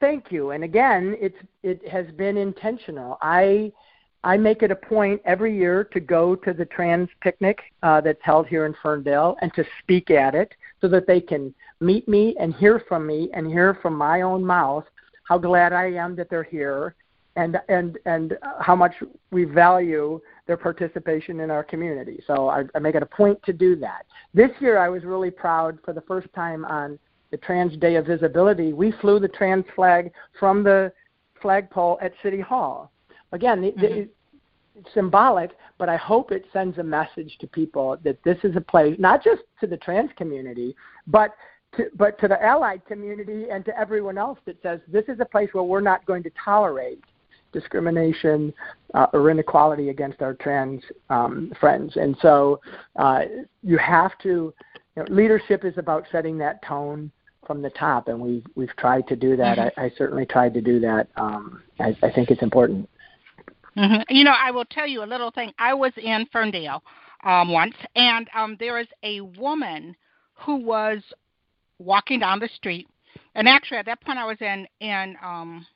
[0.00, 0.50] thank you.
[0.50, 3.18] And again, it's it has been intentional.
[3.22, 3.72] I
[4.22, 8.20] I make it a point every year to go to the trans picnic uh, that's
[8.22, 12.36] held here in Ferndale and to speak at it so that they can meet me
[12.38, 14.84] and hear from me and hear from my own mouth
[15.24, 16.94] how glad I am that they're here
[17.36, 18.92] and and and how much
[19.30, 22.22] we value their participation in our community.
[22.26, 24.04] So I, I make it a point to do that.
[24.34, 26.98] This year I was really proud for the first time on
[27.30, 28.72] the Trans Day of Visibility.
[28.72, 30.92] We flew the trans flag from the
[31.40, 32.90] flagpole at City Hall
[33.32, 33.84] Again, mm-hmm.
[33.84, 34.10] it's
[34.94, 38.96] symbolic, but I hope it sends a message to people that this is a place,
[38.98, 40.74] not just to the trans community,
[41.06, 41.34] but
[41.76, 45.24] to, but to the allied community and to everyone else that says this is a
[45.24, 47.04] place where we're not going to tolerate
[47.52, 48.52] discrimination
[48.94, 51.96] uh, or inequality against our trans um, friends.
[51.96, 52.60] And so
[52.96, 53.22] uh,
[53.62, 54.54] you have to, you
[54.96, 57.10] know, leadership is about setting that tone
[57.46, 59.58] from the top, and we've we've tried to do that.
[59.58, 59.80] Mm-hmm.
[59.80, 61.08] I, I certainly tried to do that.
[61.16, 62.88] Um, I, I think it's important.
[63.80, 64.14] Mm-hmm.
[64.14, 65.52] You know, I will tell you a little thing.
[65.58, 66.82] I was in Ferndale
[67.24, 69.96] um, once, and um, there was a woman
[70.34, 70.98] who was
[71.78, 72.86] walking down the street,
[73.34, 75.66] and actually at that point I was in in um,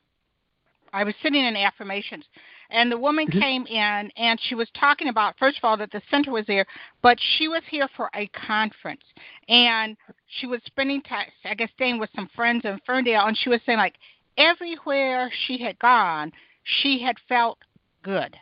[0.93, 2.25] I was sitting in affirmations,
[2.69, 3.39] and the woman mm-hmm.
[3.39, 6.67] came in and she was talking about first of all that the center was there,
[7.01, 9.03] but she was here for a conference,
[9.49, 9.97] and
[10.39, 13.61] she was spending time, I guess, staying with some friends in Ferndale, and she was
[13.65, 13.95] saying like
[14.37, 16.31] everywhere she had gone,
[16.63, 17.57] she had felt
[18.05, 18.37] good.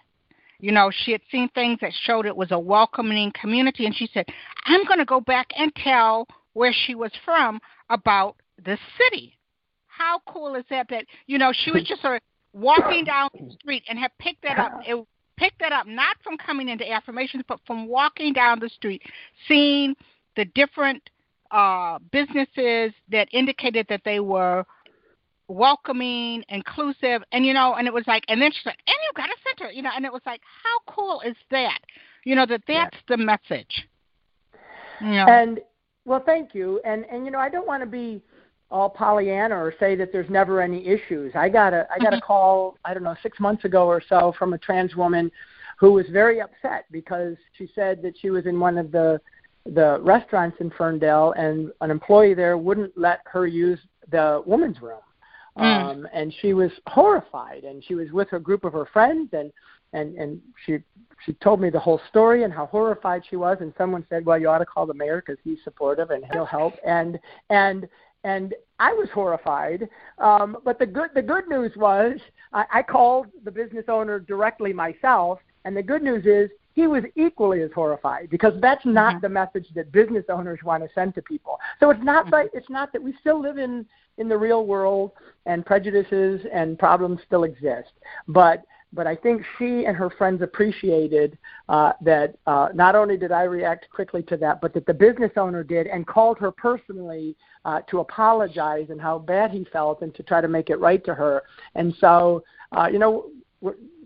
[0.59, 4.09] You know, she had seen things that showed it was a welcoming community, and she
[4.13, 4.25] said,
[4.65, 7.59] I'm going to go back and tell where she was from
[7.89, 9.37] about the city.
[9.87, 10.87] How cool is that?
[10.89, 12.21] That, you know, she was just sort of
[12.53, 14.73] walking down the street and had picked that up.
[14.85, 15.05] It
[15.37, 19.01] picked that up not from coming into affirmations, but from walking down the street,
[19.47, 19.95] seeing
[20.35, 21.09] the different
[21.51, 24.65] uh, businesses that indicated that they were
[25.53, 29.11] welcoming, inclusive, and you know, and it was like, and then she said, and you
[29.15, 31.79] got a center, you know, and it was like, how cool is that?
[32.25, 33.87] You know, that that's the message.
[35.01, 35.25] You know?
[35.27, 35.59] And
[36.05, 38.21] well, thank you, and and you know, I don't want to be
[38.73, 41.31] all Pollyanna or say that there's never any issues.
[41.35, 42.25] I got a I got a mm-hmm.
[42.25, 45.31] call I don't know six months ago or so from a trans woman
[45.79, 49.21] who was very upset because she said that she was in one of the
[49.65, 53.79] the restaurants in Ferndale and an employee there wouldn't let her use
[54.11, 54.99] the woman's room.
[55.57, 55.63] Mm.
[55.63, 59.51] Um, and she was horrified, and she was with a group of her friends, and
[59.93, 60.79] and and she
[61.25, 63.57] she told me the whole story and how horrified she was.
[63.61, 66.45] And someone said, "Well, you ought to call the mayor because he's supportive and he'll
[66.45, 67.87] help." And and
[68.23, 69.87] and I was horrified.
[70.17, 72.17] Um, but the good the good news was
[72.51, 77.03] I, I called the business owner directly myself, and the good news is he was
[77.15, 79.21] equally as horrified because that's not mm-hmm.
[79.21, 81.59] the message that business owners want to send to people.
[81.79, 82.33] So it's not mm-hmm.
[82.33, 83.85] like it's not that we still live in
[84.17, 85.11] in the real world
[85.45, 87.91] and prejudices and problems still exist,
[88.27, 88.63] but
[88.93, 93.43] but I think she and her friends appreciated uh, that uh, not only did I
[93.43, 97.81] react quickly to that, but that the business owner did and called her personally uh,
[97.89, 101.15] to apologize and how bad he felt and to try to make it right to
[101.15, 101.41] her.
[101.73, 103.31] And so, uh, you know,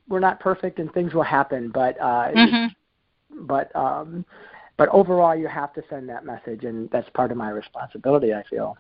[0.08, 3.46] we're, not perfect and things will happen, but uh, mm-hmm.
[3.46, 4.26] but um,
[4.78, 8.34] but overall, you have to send that message, and that's part of my responsibility.
[8.34, 8.78] I feel.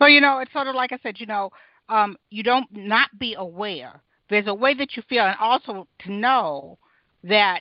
[0.00, 1.20] Well, you know, it's sort of like I said.
[1.20, 1.50] You know,
[1.88, 4.00] um, you don't not be aware.
[4.28, 6.78] There's a way that you feel, and also to know
[7.24, 7.60] that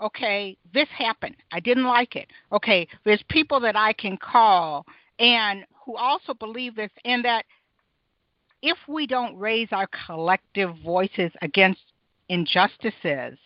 [0.00, 1.36] okay, this happened.
[1.52, 2.28] I didn't like it.
[2.50, 4.84] Okay, there's people that I can call
[5.18, 7.44] and who also believe this, and that
[8.62, 11.80] if we don't raise our collective voices against
[12.28, 13.38] injustices,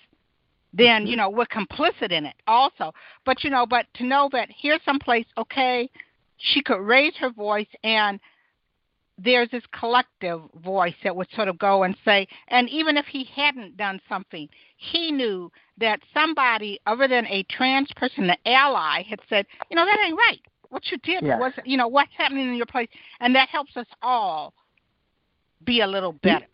[0.73, 1.07] then mm-hmm.
[1.07, 2.93] you know we're complicit in it also.
[3.25, 5.89] But you know, but to know that here's some place, okay,
[6.39, 8.21] she could raise her voice and
[9.19, 13.25] there's this collective voice that would sort of go and say, and even if he
[13.35, 19.21] hadn't done something, he knew that somebody other than a trans person, an ally, had
[19.29, 20.41] said, you know, that ain't right.
[20.69, 22.89] What you did was, you know, what's happening in your place,
[23.21, 24.53] and that helps us all
[25.65, 26.47] be a little better.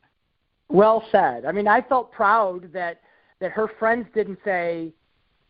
[0.73, 1.45] Well said.
[1.45, 3.01] I mean, I felt proud that
[3.41, 4.93] that her friends didn't say,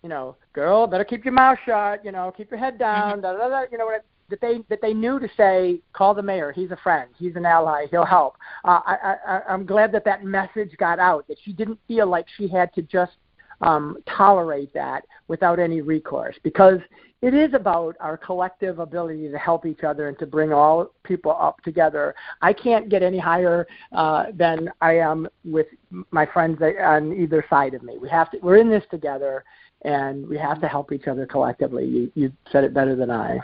[0.02, 2.04] you know, girl, better keep your mouth shut.
[2.04, 3.12] You know, keep your head down.
[3.12, 3.20] Mm-hmm.
[3.20, 3.90] Da, da, da, you know,
[4.30, 6.50] that they that they knew to say, call the mayor.
[6.52, 7.08] He's a friend.
[7.16, 7.86] He's an ally.
[7.90, 8.36] He'll help.
[8.64, 11.28] Uh, I, I, I'm glad that that message got out.
[11.28, 13.12] That she didn't feel like she had to just
[13.60, 16.80] um, tolerate that without any recourse because
[17.22, 21.30] it is about our collective ability to help each other and to bring all people
[21.40, 22.14] up together.
[22.42, 25.68] I can't get any higher uh, than I am with
[26.10, 27.96] my friends on either side of me.
[27.96, 28.38] We have to.
[28.38, 29.44] We're in this together,
[29.82, 31.86] and we have to help each other collectively.
[31.86, 33.38] You, you said it better than I.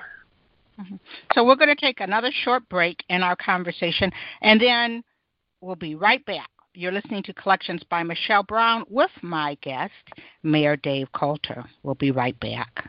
[0.81, 0.97] Mm-hmm.
[1.35, 4.11] So we're going to take another short break in our conversation,
[4.43, 5.05] and then
[5.61, 6.51] we'll be right back.
[6.75, 9.93] You're listening to Collections by Michelle Brown with my guest,
[10.43, 11.65] Mayor Dave Coulter.
[11.83, 12.89] We'll be right back.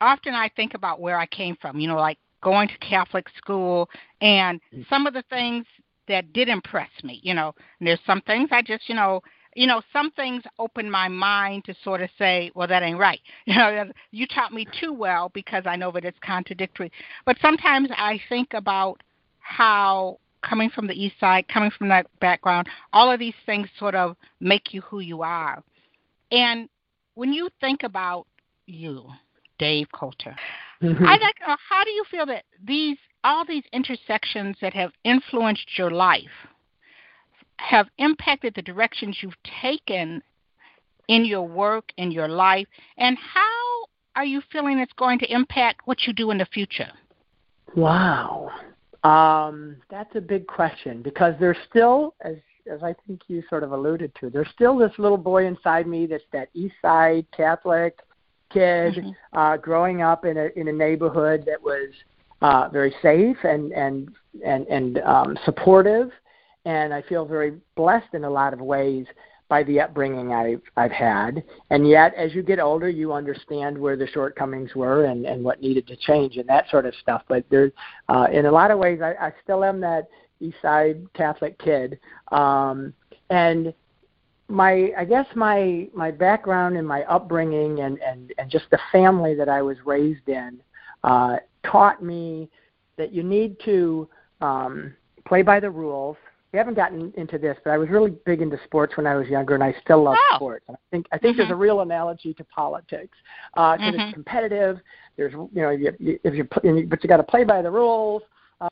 [0.00, 3.88] often I think about where I came from, you know, like going to Catholic school
[4.20, 4.88] and mm.
[4.88, 5.66] some of the things
[6.08, 7.54] that did impress me, you know.
[7.78, 9.22] And there's some things I just, you know,
[9.54, 13.20] you know, some things open my mind to sort of say, well, that ain't right.
[13.46, 16.92] You know, you taught me too well because I know that it's contradictory.
[17.26, 19.02] But sometimes I think about
[19.40, 23.94] how coming from the east side, coming from that background, all of these things sort
[23.94, 25.62] of make you who you are.
[26.30, 26.68] And
[27.14, 28.26] when you think about
[28.66, 29.06] you,
[29.60, 30.34] Dave Coulter.
[30.82, 31.06] Mm-hmm.
[31.06, 34.92] I'd like to know how do you feel that these all these intersections that have
[35.04, 36.24] influenced your life
[37.58, 40.22] have impacted the directions you've taken
[41.08, 43.84] in your work, in your life, and how
[44.16, 46.90] are you feeling it's going to impact what you do in the future?
[47.76, 48.50] Wow.
[49.04, 52.36] Um, that's a big question because there's still, as
[52.70, 56.06] as I think you sort of alluded to, there's still this little boy inside me
[56.06, 57.98] that's that East Side Catholic
[58.50, 59.38] kid mm-hmm.
[59.38, 61.90] uh, growing up in a in a neighborhood that was
[62.42, 64.10] uh, very safe and and
[64.44, 66.10] and and um, supportive,
[66.64, 69.06] and I feel very blessed in a lot of ways
[69.48, 71.42] by the upbringing I've I've had.
[71.70, 75.60] And yet, as you get older, you understand where the shortcomings were and and what
[75.60, 77.22] needed to change and that sort of stuff.
[77.28, 77.72] But there,
[78.08, 80.08] uh, in a lot of ways, I, I still am that
[80.40, 81.98] East Side Catholic kid.
[82.32, 82.94] Um,
[83.28, 83.74] and
[84.50, 89.34] my I guess my my background and my upbringing and and and just the family
[89.34, 90.60] that I was raised in
[91.04, 92.48] uh, taught me
[92.96, 94.08] that you need to
[94.40, 94.94] um,
[95.26, 96.16] play by the rules.
[96.52, 99.28] We haven't gotten into this, but I was really big into sports when I was
[99.28, 100.36] younger, and I still love oh.
[100.36, 100.64] sports.
[100.66, 101.42] And I think I think mm-hmm.
[101.42, 103.16] there's a real analogy to politics
[103.54, 104.00] uh, mm-hmm.
[104.00, 104.80] it's competitive.
[105.16, 106.44] There's you know you, you, if you
[106.84, 108.22] but you got to play by the rules.
[108.60, 108.68] Uh,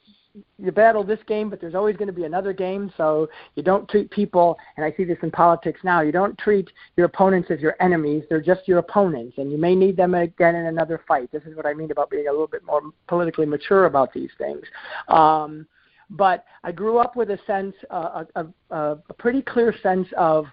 [0.58, 2.92] you battle this game, but there's always going to be another game.
[2.96, 6.00] So you don't treat people, and I see this in politics now.
[6.00, 9.74] You don't treat your opponents as your enemies; they're just your opponents, and you may
[9.74, 11.30] need them again in another fight.
[11.32, 14.30] This is what I mean about being a little bit more politically mature about these
[14.38, 14.62] things.
[15.08, 15.66] Um,
[16.10, 20.46] but I grew up with a sense, uh, a, a, a pretty clear sense of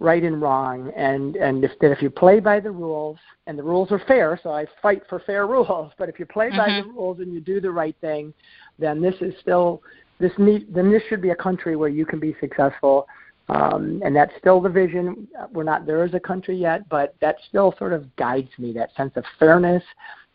[0.00, 3.62] right and wrong, and and if that if you play by the rules, and the
[3.62, 5.92] rules are fair, so I fight for fair rules.
[5.98, 6.56] But if you play mm-hmm.
[6.56, 6.96] by the mm-hmm.
[6.96, 8.34] rules and you do the right thing,
[8.78, 9.82] then this is still
[10.18, 13.06] this need, then this should be a country where you can be successful.
[13.48, 15.26] Um, and that's still the vision.
[15.52, 18.72] We're not there as a country yet, but that still sort of guides me.
[18.72, 19.82] That sense of fairness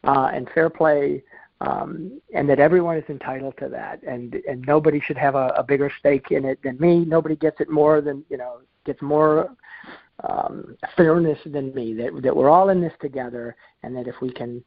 [0.04, 1.24] uh, and fair play
[1.62, 5.64] um, and that everyone is entitled to that, and and nobody should have a, a
[5.64, 7.06] bigger stake in it than me.
[7.06, 9.56] Nobody gets it more than you know gets more
[10.24, 11.94] um, fairness than me.
[11.94, 14.64] That that we're all in this together, and that if we can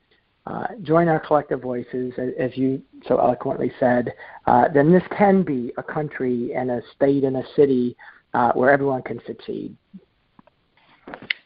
[0.47, 4.15] uh, join our collective voices, as you so eloquently said,
[4.47, 7.97] uh, then this can be a country and a state and a city
[8.35, 9.77] uh, where everyone can succeed.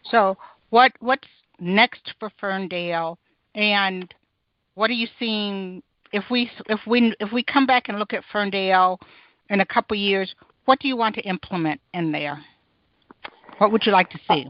[0.04, 0.36] So,
[0.70, 3.18] what what's next for Ferndale,
[3.54, 4.12] and
[4.74, 8.24] what are you seeing if we if we if we come back and look at
[8.30, 9.00] Ferndale
[9.50, 10.34] in a couple years?
[10.64, 12.40] What do you want to implement in there?
[13.58, 14.46] What would you like to see?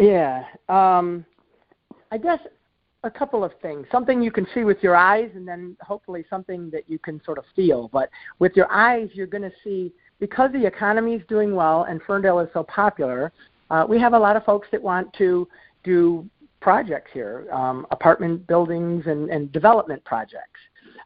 [0.00, 1.24] Yeah, um,
[2.12, 2.40] I guess
[3.04, 3.86] a couple of things.
[3.90, 7.38] Something you can see with your eyes, and then hopefully something that you can sort
[7.38, 7.88] of feel.
[7.92, 12.00] But with your eyes, you're going to see because the economy is doing well and
[12.02, 13.32] Ferndale is so popular.
[13.70, 15.46] Uh, we have a lot of folks that want to
[15.84, 16.28] do
[16.60, 20.58] projects here, um, apartment buildings and, and development projects,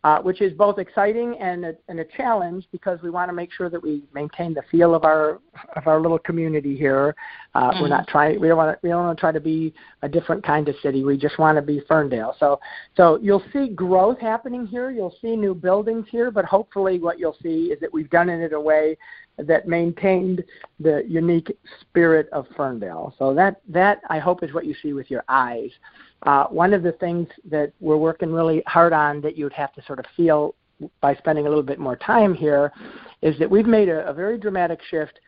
[0.04, 3.52] uh, which is both exciting and a, and a challenge because we want to make
[3.52, 5.40] sure that we maintain the feel of our
[5.76, 7.14] of our little community here.
[7.54, 7.82] Uh, mm-hmm.
[7.82, 8.40] We're not trying.
[8.40, 8.78] We don't want to.
[8.82, 9.72] We don't want to try to be
[10.02, 11.04] a different kind of city.
[11.04, 12.34] We just want to be Ferndale.
[12.40, 12.58] So
[12.96, 14.90] so you'll see growth happening here.
[14.90, 18.44] You'll see new buildings here, but hopefully what you'll see is that we've done it
[18.44, 18.96] in a way
[19.38, 20.44] that maintained
[20.80, 23.14] the unique spirit of Ferndale.
[23.18, 25.70] So that that I hope is what you see with your eyes.
[26.24, 29.72] Uh, one of the things that we're working really hard on that you would have
[29.74, 30.54] to sort of feel
[31.00, 32.72] by spending a little bit more time here
[33.22, 35.20] is that we've made a, a very dramatic shift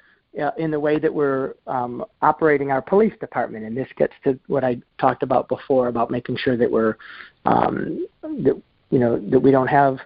[0.43, 4.39] uh, in the way that we're um, operating our police department, and this gets to
[4.49, 6.97] what I talked about before about making sure that we're
[7.45, 9.99] um, that you know that we don't have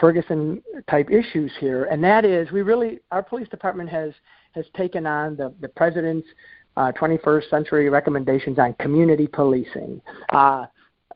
[0.00, 4.12] Ferguson type issues here, and that is we really our police department has
[4.52, 6.26] has taken on the the president's
[6.76, 10.00] uh, 21st century recommendations on community policing.
[10.32, 10.66] Uh,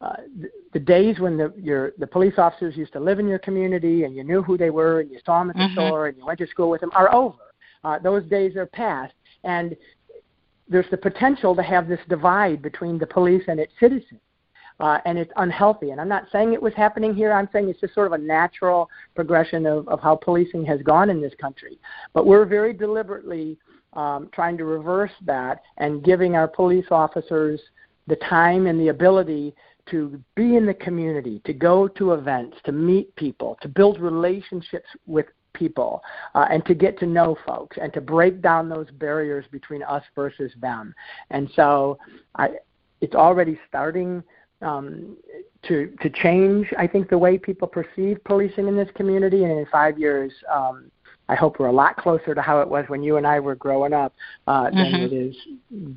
[0.00, 3.40] uh, the, the days when the your the police officers used to live in your
[3.40, 5.74] community and you knew who they were and you saw them at the mm-hmm.
[5.74, 7.38] store and you went to school with them are over.
[7.82, 9.14] Uh, those days are past,
[9.44, 9.76] and
[10.68, 14.20] there's the potential to have this divide between the police and its citizens
[14.80, 15.90] uh, and it's unhealthy.
[15.90, 17.32] And I'm not saying it was happening here.
[17.32, 21.10] I'm saying it's just sort of a natural progression of, of how policing has gone
[21.10, 21.78] in this country.
[22.12, 23.58] But we're very deliberately
[23.94, 27.60] um, trying to reverse that and giving our police officers
[28.06, 29.54] the time and the ability
[29.90, 34.88] to be in the community, to go to events, to meet people, to build relationships
[35.06, 36.02] with people,
[36.34, 40.02] uh, and to get to know folks, and to break down those barriers between us
[40.14, 40.94] versus them.
[41.30, 41.98] And so,
[42.36, 42.50] I,
[43.00, 44.22] it's already starting
[44.62, 45.16] um,
[45.66, 46.72] to to change.
[46.78, 50.90] I think the way people perceive policing in this community, and in five years, um,
[51.28, 53.54] I hope we're a lot closer to how it was when you and I were
[53.54, 54.14] growing up
[54.46, 55.04] uh, than mm-hmm.
[55.04, 55.36] it is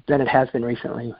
[0.08, 1.14] than it has been recently.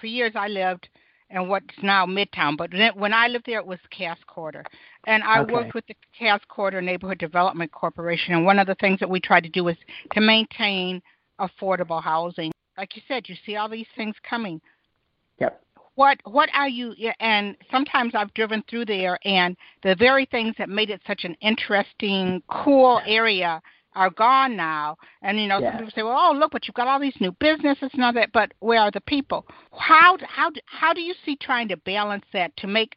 [0.00, 0.88] For years, I lived
[1.30, 4.64] in what's now Midtown, but when I lived there, it was Cass Corridor,
[5.06, 5.52] and I okay.
[5.52, 8.34] worked with the Cass Corridor Neighborhood Development Corporation.
[8.34, 9.76] And one of the things that we tried to do was
[10.12, 11.02] to maintain
[11.40, 12.52] affordable housing.
[12.76, 14.60] Like you said, you see all these things coming.
[15.94, 20.68] What what are you and sometimes i've driven through there and the very things that
[20.68, 23.60] made it such an interesting cool area
[23.94, 24.96] are gone now.
[25.22, 27.32] And you know some people say well oh look but you've got all these new
[27.32, 29.46] businesses and all that but where are the people?
[29.72, 32.96] How how how do you see trying to balance that to make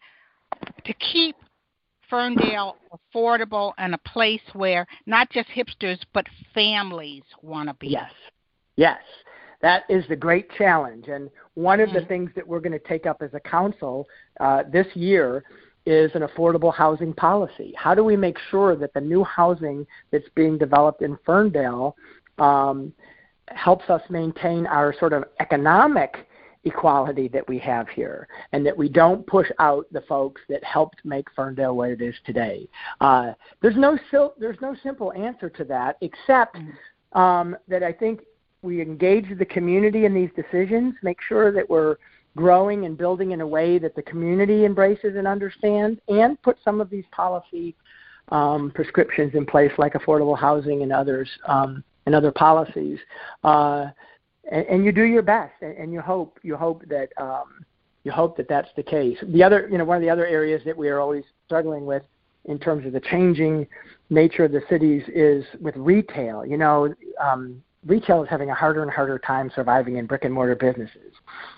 [0.85, 1.35] to keep
[2.09, 7.87] ferndale affordable and a place where not just hipsters but families want to be?
[7.87, 8.11] Yes.
[8.77, 8.99] Yes
[9.65, 11.07] that is the great challenge.
[11.07, 11.97] And one of mm-hmm.
[11.97, 14.07] the things that we're going to take up as a council
[14.39, 15.43] uh, this year
[15.87, 17.73] is an affordable housing policy.
[17.75, 21.95] How do we make sure that the new housing that's being developed in Ferndale
[22.37, 22.93] um,
[23.47, 26.27] helps us maintain our sort of economic
[26.65, 30.97] equality that we have here, and that we don't push out the folks that helped
[31.03, 32.67] make Ferndale what it is today.
[33.01, 33.33] Uh,
[33.63, 37.19] there's no sil- there's no simple answer to that, except mm-hmm.
[37.19, 38.21] um, that I think
[38.65, 41.97] we engage the community in these decisions, make sure that we're
[42.35, 46.81] growing and building in a way that the community embraces and understands, and put some
[46.81, 47.75] of these policy
[48.29, 52.99] um, prescriptions in place, like affordable housing and others um, and other policies.
[53.43, 53.87] Uh,
[54.51, 57.65] and, and you do your best, and, and you hope you hope that um,
[58.03, 59.17] you hope that that's the case.
[59.29, 62.03] The other, you know, one of the other areas that we are always struggling with
[62.45, 63.67] in terms of the changing
[64.09, 66.45] nature of the cities is with retail.
[66.45, 70.33] You know, um, retail is having a harder and harder time surviving in brick and
[70.33, 71.13] mortar businesses.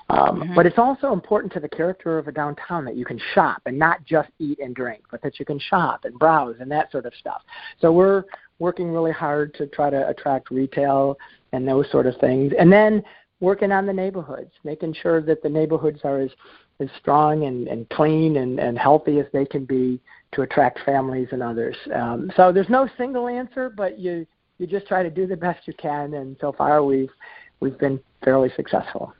[0.09, 0.55] Um, mm-hmm.
[0.55, 3.77] But it's also important to the character of a downtown that you can shop and
[3.77, 7.05] not just eat and drink, but that you can shop and browse and that sort
[7.05, 7.41] of stuff.
[7.81, 8.23] So we're
[8.59, 11.17] working really hard to try to attract retail
[11.53, 12.53] and those sort of things.
[12.59, 13.03] And then
[13.39, 16.31] working on the neighborhoods, making sure that the neighborhoods are as,
[16.79, 19.99] as strong and, and clean and, and healthy as they can be
[20.33, 21.75] to attract families and others.
[21.93, 24.25] Um, so there's no single answer, but you
[24.57, 27.11] you just try to do the best you can, and so far we've
[27.59, 29.13] we've been fairly successful.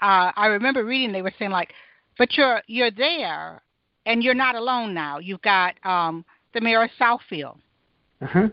[0.00, 1.72] Uh, I remember reading they were saying like,
[2.18, 3.62] but you're you're there,
[4.06, 5.18] and you're not alone now.
[5.18, 6.24] You've got um,
[6.54, 7.58] the mayor of Southfield,
[8.20, 8.46] mm-hmm.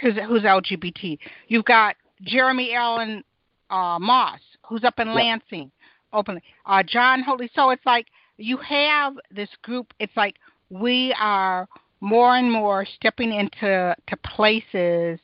[0.00, 1.18] who's who's LGBT.
[1.48, 3.24] You've got Jeremy Allen
[3.70, 5.16] uh, Moss, who's up in yep.
[5.16, 5.70] Lansing,
[6.12, 6.42] openly.
[6.66, 7.50] Uh, John Hoadley.
[7.54, 8.06] So it's like
[8.36, 9.92] you have this group.
[9.98, 10.36] It's like
[10.70, 11.68] we are
[12.00, 15.18] more and more stepping into to places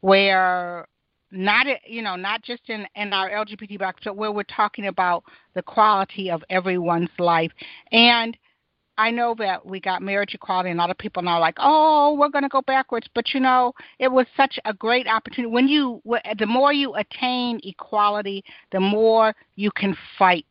[0.00, 0.86] where
[1.32, 5.24] not you know not just in in our LGBT box, but where we're talking about
[5.54, 7.50] the quality of everyone's life.
[7.92, 8.36] And
[8.98, 11.56] I know that we got marriage equality, and a lot of people now are like,
[11.58, 13.06] oh, we're going to go backwards.
[13.14, 15.52] But you know, it was such a great opportunity.
[15.52, 16.00] When you,
[16.38, 18.42] the more you attain equality,
[18.72, 20.46] the more you can fight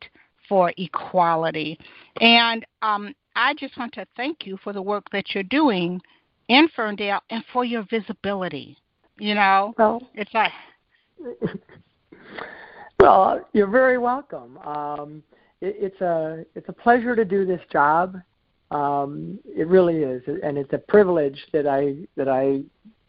[0.48, 1.78] for equality.
[2.20, 6.00] And um, I just want to thank you for the work that you're doing
[6.48, 8.76] in Ferndale and for your visibility.
[9.18, 10.52] You know, well, it's like.
[12.98, 14.58] well, you're very welcome.
[14.58, 15.22] Um,
[15.60, 18.16] it, it's a it's a pleasure to do this job.
[18.70, 22.62] Um, it really is, and it's a privilege that I that I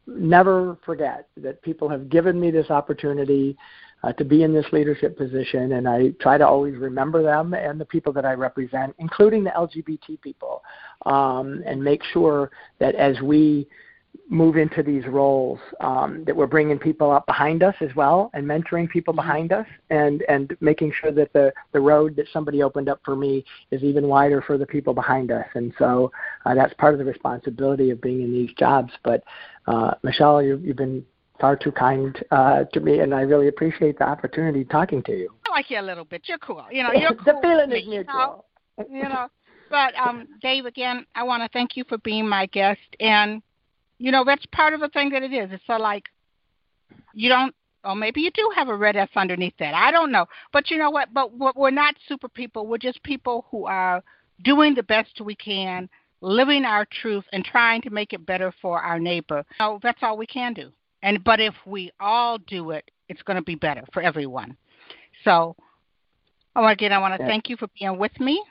[0.07, 3.57] never forget that people have given me this opportunity
[4.03, 7.79] uh, to be in this leadership position, and I try to always remember them and
[7.79, 10.63] the people that I represent, including the LGBT people,
[11.05, 13.67] um, and make sure that as we
[14.29, 18.45] move into these roles um, that we're bringing people up behind us as well and
[18.45, 19.21] mentoring people mm-hmm.
[19.21, 23.15] behind us and and making sure that the the road that somebody opened up for
[23.15, 26.11] me is even wider for the people behind us and so
[26.45, 29.23] uh, that's part of the responsibility of being in these jobs but
[29.67, 31.05] uh, Michelle you, you've been
[31.39, 35.29] far too kind uh, to me, and I really appreciate the opportunity talking to you.
[35.47, 36.23] I like you a little bit.
[36.25, 36.65] You're cool.
[36.71, 37.33] You know, you're cool.
[37.33, 38.45] the feeling is mutual.
[38.91, 39.27] You know,
[39.69, 43.41] but um, Dave, again, I want to thank you for being my guest, and
[43.97, 45.49] you know that's part of the thing that it is.
[45.51, 46.03] It's so like
[47.13, 49.73] you don't, or maybe you do have a red S underneath that.
[49.73, 51.13] I don't know, but you know what?
[51.13, 52.67] But we're not super people.
[52.67, 54.03] We're just people who are
[54.43, 55.89] doing the best we can
[56.21, 59.43] living our truth and trying to make it better for our neighbor.
[59.59, 60.71] So that's all we can do.
[61.07, 64.57] And but if we all do it, it's going to be better for everyone.
[65.23, 65.55] So,
[66.53, 68.43] oh, again, I want to thank you for being with me.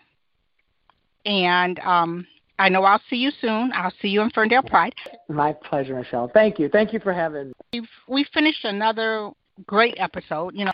[1.27, 2.27] And um,
[2.59, 3.73] I know I'll see you soon.
[3.75, 4.95] I'll see you in Ferndale Pride.
[5.29, 6.31] My pleasure, Michelle.
[6.33, 6.71] Thank you.
[6.71, 7.53] Thank you for having me.
[7.75, 9.33] We've, we finished another
[9.67, 10.55] great episode.
[10.55, 10.73] You know,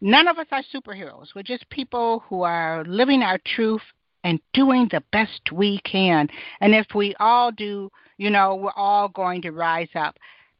[0.00, 1.28] none of us are superheroes.
[1.36, 3.82] We're just people who are living our truth
[4.24, 6.26] and doing the best we can.
[6.60, 10.16] And if we all do, you know, we're all going to rise up.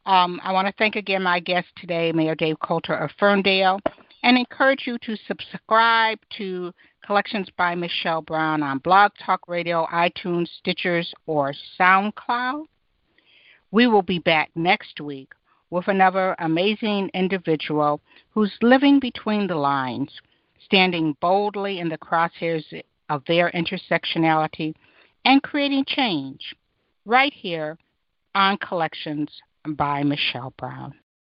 [0.07, 3.81] Um, I want to thank again my guest today, Mayor Dave Coulter of Ferndale,
[4.23, 6.73] and encourage you to subscribe to
[7.07, 12.65] Collections by Michelle Brown on Blog Talk Radio, iTunes, Stitchers, or SoundCloud.
[13.71, 15.33] We will be back next week
[15.71, 18.01] with another amazing individual
[18.31, 20.11] who's living between the lines,
[20.67, 22.65] standing boldly in the crosshairs
[23.09, 24.75] of their intersectionality
[25.25, 26.55] and creating change
[27.07, 27.79] right here
[28.35, 29.31] on Collections
[29.67, 30.95] by Michelle Brown.